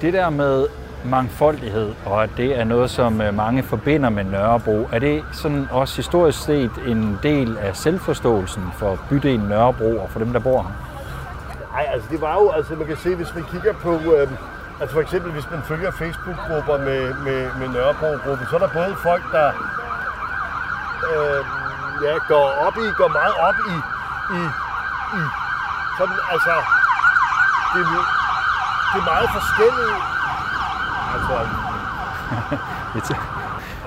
[0.00, 0.66] Det der med
[1.04, 5.66] mangfoldighed, og at det er noget, som øh, mange forbinder med Nørrebro, er det sådan
[5.70, 10.62] også historisk set en del af selvforståelsen for bydelen Nørrebro og for dem, der bor
[10.62, 10.87] her?
[11.78, 14.28] Nej, altså det var jo, altså man kan se, hvis man kigger på, øh,
[14.80, 18.96] Altså for eksempel, hvis man følger Facebook-grupper med, med, med Nørrebro-gruppen, så er der både
[19.08, 19.48] folk, der
[21.12, 21.40] øh,
[22.04, 23.76] ja, går op i, går meget op i,
[24.38, 24.40] i,
[25.18, 25.20] i
[25.98, 26.54] sådan, altså,
[27.72, 27.80] det,
[28.90, 29.96] det er meget forskellige.
[31.14, 31.36] Altså,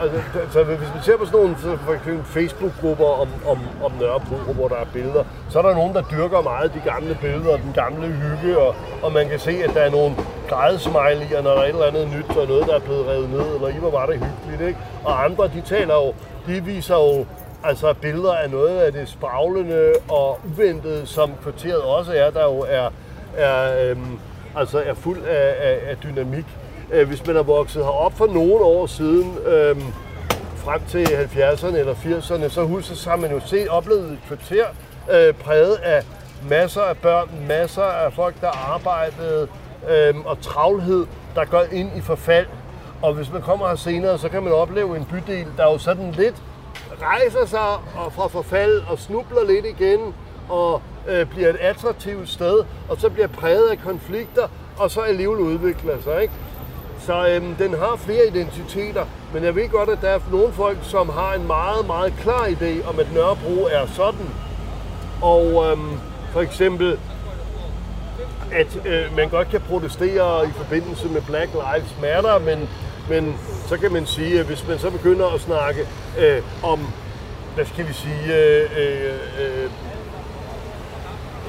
[0.02, 0.20] altså,
[0.52, 4.54] så hvis vi ser på sådan nogle så for eksempel Facebook-grupper om, om, om Nørrebro,
[4.54, 7.60] hvor der er billeder, så er der nogen, der dyrker meget de gamle billeder og
[7.60, 10.16] den gamle hygge, og, og man kan se, at der er nogle
[10.52, 13.56] grædesmiley'er, når der er et eller andet nyt, og noget, der er blevet revet ned,
[13.56, 14.80] eller i hvor var det hyggeligt, ikke?
[15.04, 16.14] Og andre, de taler jo,
[16.47, 17.26] de viser jo
[17.64, 22.66] altså billeder af noget af det spraglende og uventede, som kvarteret også er, der jo
[22.70, 22.89] er,
[23.38, 24.20] er, øhm,
[24.56, 26.45] altså er fuld af, af, af dynamik.
[26.92, 29.76] Øh, hvis man er vokset herop for nogle år siden, øh,
[30.56, 34.66] frem til 70'erne eller 80'erne, så husker så har man jo set, oplevet et kvarter
[35.12, 36.04] øh, præget af
[36.50, 39.48] masser af børn, masser af folk, der arbejdede,
[39.89, 42.48] øh, og travlhed, der går ind i forfald.
[43.02, 46.12] Og hvis man kommer her senere, så kan man opleve en bydel, der jo sådan
[46.12, 46.36] lidt
[47.02, 50.14] rejser sig og fra forfald og snubler lidt igen
[50.50, 55.39] og øh, bliver et attraktivt sted, og så bliver præget af konflikter, og så alligevel
[55.39, 56.22] udvikler sig.
[56.22, 56.34] Ikke?
[57.06, 60.78] Så øhm, den har flere identiteter, men jeg ved godt, at der er nogle folk,
[60.82, 64.30] som har en meget, meget klar idé om, at Nørrebro er sådan.
[65.22, 65.99] Og øhm,
[66.32, 66.99] for eksempel,
[68.52, 72.70] at øh, man godt kan protestere i forbindelse med Black Lives Matter, men,
[73.10, 73.36] men
[73.68, 75.82] så kan man sige, at hvis man så begynder at snakke
[76.20, 76.80] øh, om,
[77.56, 79.70] hvad skal vi sige, øh, øh, øh,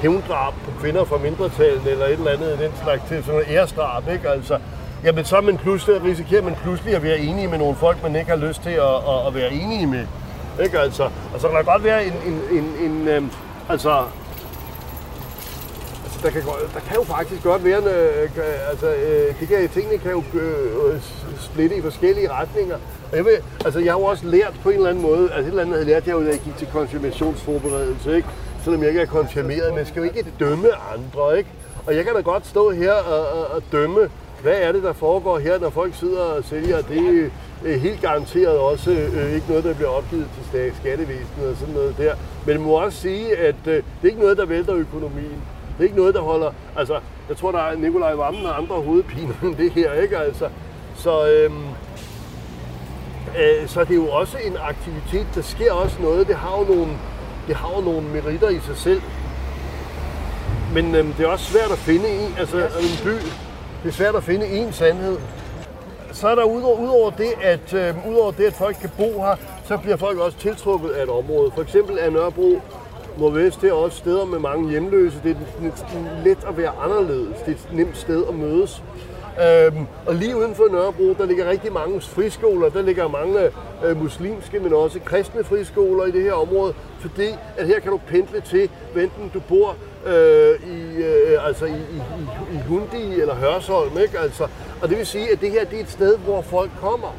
[0.01, 4.03] hævndrab på kvinder fra mindretalen eller et eller andet den slags til sådan noget æresdrab,
[4.13, 4.29] ikke?
[4.29, 4.59] Altså,
[5.03, 8.29] jamen så man pludselig, risikerer man pludselig at være enige med nogle folk, man ikke
[8.29, 10.05] har lyst til at, at, at være enige med.
[10.63, 11.03] Ikke altså?
[11.03, 13.31] Og så kan der godt være en, en, en, en øhm,
[13.69, 14.03] altså,
[16.03, 16.41] altså der, kan,
[16.73, 20.11] der kan jo faktisk godt være, en, øh, øh altså, øh, det kan, tingene kan
[20.11, 21.01] jo øh, øh
[21.39, 22.75] splitte i forskellige retninger.
[23.11, 23.33] Og jeg, vil,
[23.65, 25.75] altså, jeg har jo også lært på en eller anden måde, altså et eller andet
[25.75, 28.27] havde lært jeg jo, da jeg gik til konfirmationsforberedelse, ikke?
[28.63, 31.49] selvom jeg ikke er konfirmeret, men skal jo ikke dømme andre, ikke?
[31.85, 34.09] Og jeg kan da godt stå her og, og, og dømme,
[34.43, 36.81] hvad er det, der foregår her, når folk sidder og sælger.
[36.81, 37.31] Det
[37.65, 41.95] er helt garanteret også øh, ikke noget, der bliver opgivet til skattevæsenet og sådan noget
[41.97, 42.15] der.
[42.45, 45.41] Men man må også sige, at øh, det er ikke noget, der vælter økonomien.
[45.77, 46.51] Det er ikke noget, der holder...
[46.75, 50.17] Altså, jeg tror, der er Nikolaj Vammen og andre hovedpiner end det her, ikke?
[50.17, 50.49] Altså,
[50.95, 51.63] så, øhm,
[53.39, 55.27] øh, så det er jo også en aktivitet.
[55.35, 56.27] Der sker også noget.
[56.27, 56.91] Det har jo nogle,
[57.47, 59.01] det har jo nogle meritter i sig selv.
[60.73, 63.15] Men øhm, det er også svært at finde en, altså en by,
[63.83, 65.17] det er svært at finde én sandhed.
[66.11, 69.35] Så er der udover, udover, det, at, øh, udover det, at folk kan bo her,
[69.65, 71.51] så bliver folk også tiltrukket af et område.
[71.55, 72.61] For eksempel er Nørrebro
[73.17, 75.21] Nordvest, det er også steder med mange hjemløse.
[75.23, 77.37] Det er let at være anderledes.
[77.39, 78.83] Det er et nemt sted at mødes.
[79.41, 82.69] Øhm, og lige uden for Nørrebro, der ligger rigtig mange friskoler.
[82.69, 83.39] Der ligger mange
[83.85, 86.73] øh, muslimske, men også kristne friskoler i det her område.
[86.99, 87.27] Fordi
[87.57, 89.75] at her kan du pendle til, enten du bor
[90.05, 92.01] øh, i, øh, altså i, i,
[92.53, 93.97] i Hundi eller Hørsholm.
[93.97, 94.19] Ikke?
[94.19, 94.47] Altså,
[94.81, 97.15] og det vil sige, at det her det er et sted, hvor folk kommer.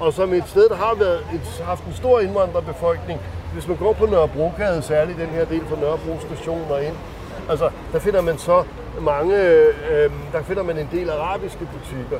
[0.00, 3.20] Og som et sted, der har været et, haft en stor indvandrerbefolkning.
[3.52, 6.94] Hvis man går på Nørrebrogade, særligt den her del fra Nørrebro station og ind,
[7.50, 8.64] altså, der finder man så
[9.00, 9.36] mange,
[9.90, 12.18] øh, der finder man en del arabiske butikker.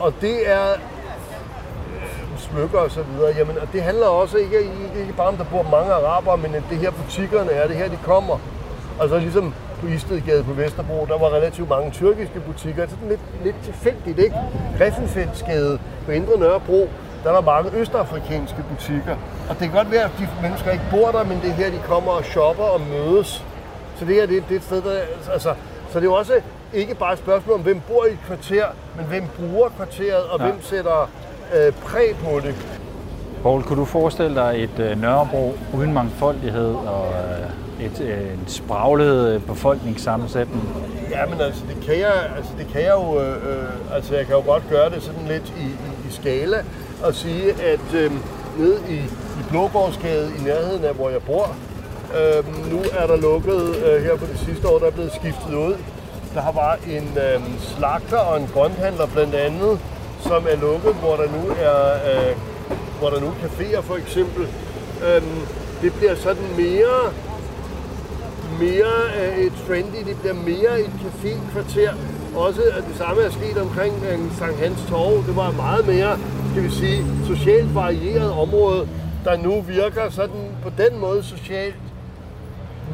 [0.00, 3.34] Og det er øh, smykker og så videre.
[3.38, 4.58] Jamen, og det handler også ikke,
[5.00, 7.88] ikke, bare om, der bor mange arabere, men at det her butikkerne er, det her
[7.88, 8.38] de kommer.
[9.00, 12.82] Altså ligesom på Istedgade på Vesterbro, der var relativt mange tyrkiske butikker.
[12.82, 14.36] Altså, det er lidt, lidt tilfældigt, ikke?
[14.78, 16.88] Griffenfeldsgade på Indre Nørrebro,
[17.24, 19.16] der var mange østafrikanske butikker.
[19.48, 21.70] Og det kan godt være, at de mennesker ikke bor der, men det er her,
[21.70, 23.44] de kommer og shopper og mødes.
[23.96, 25.00] Så det her det, det er et sted, der...
[25.32, 25.54] Altså,
[25.92, 26.32] så det er jo også
[26.74, 28.64] ikke bare et spørgsmål om, hvem bor i et kvarter,
[28.96, 30.44] men hvem bruger kvarteret, og ja.
[30.44, 31.10] hvem sætter
[31.54, 32.54] øh, præg på det.
[33.42, 38.44] Poul, kunne du forestille dig et øh, Nørrebro uden mangfoldighed og øh, et, øh, en
[38.46, 40.68] spraglet øh, befolkningssammensætning?
[41.10, 44.26] Ja, men altså det kan jeg, altså, det kan jeg jo, øh, øh, altså jeg
[44.26, 46.56] kan jo godt gøre det sådan lidt i, i, i skala
[47.02, 48.12] og sige, at øh,
[48.58, 48.94] nede i,
[49.40, 51.56] i Blågårdsgade i nærheden af, hvor jeg bor,
[52.16, 55.54] øh, nu er der lukket øh, her på det sidste år, der er blevet skiftet
[55.54, 55.74] ud.
[56.34, 59.80] Der har var en øh, slagter og en grønthandler blandt andet,
[60.20, 61.80] som er lukket, hvor der nu er
[62.10, 62.36] øh,
[62.98, 64.42] hvor der nu er caféer for eksempel.
[65.06, 65.22] Øh,
[65.82, 67.12] det bliver sådan mere,
[68.60, 71.92] mere øh, et trendy, det bliver mere et café-kvarter.
[72.36, 75.26] Også at det samme er sket omkring øh, Sankt Hans Torv.
[75.26, 76.18] Det var meget mere,
[76.50, 78.88] skal vi sige, socialt varieret område,
[79.24, 81.74] der nu virker sådan på den måde socialt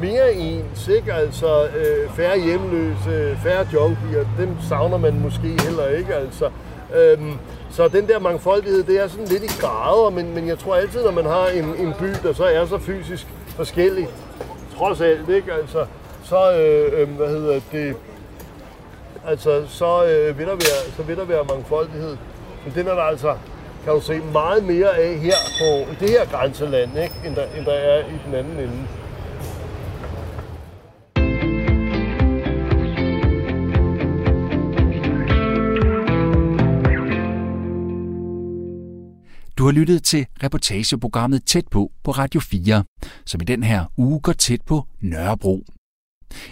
[0.01, 1.13] mere ens, ikke?
[1.13, 6.49] Altså øh, færre hjemløse, færre junkier, dem savner man måske heller ikke, altså.
[6.95, 7.33] Øhm,
[7.71, 11.03] så den der mangfoldighed, det er sådan lidt i grader, men, men jeg tror altid,
[11.03, 14.07] når man har en, en by, der så er så fysisk forskellig,
[14.77, 15.53] trods alt, ikke?
[15.53, 15.85] Altså,
[16.23, 17.95] så, øh, øh, hvad hedder det,
[19.27, 22.17] altså, så, øh, vil der være, så vil der være mangfoldighed.
[22.65, 23.35] Men den er der altså,
[23.83, 27.15] kan du se, meget mere af her på det her grænseland, ikke?
[27.25, 28.87] End, der, end der er i den anden ende.
[39.65, 42.83] Du har lyttet til reportageprogrammet Tæt på på Radio 4,
[43.25, 45.65] som i den her uge går tæt på Nørrebro.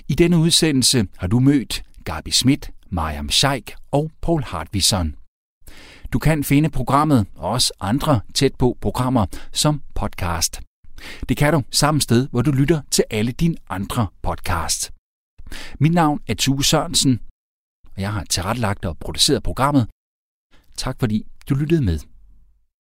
[0.07, 5.15] I denne udsendelse har du mødt Gabi Schmidt, Mariam Scheik og Paul Hartwisson.
[6.13, 10.61] Du kan finde programmet og også andre tæt på programmer som podcast.
[11.29, 14.91] Det kan du samme sted, hvor du lytter til alle dine andre podcasts.
[15.79, 17.19] Mit navn er Tue Sørensen,
[17.95, 19.87] og jeg har tilrettelagt og produceret programmet.
[20.77, 22.12] Tak fordi du lyttede med.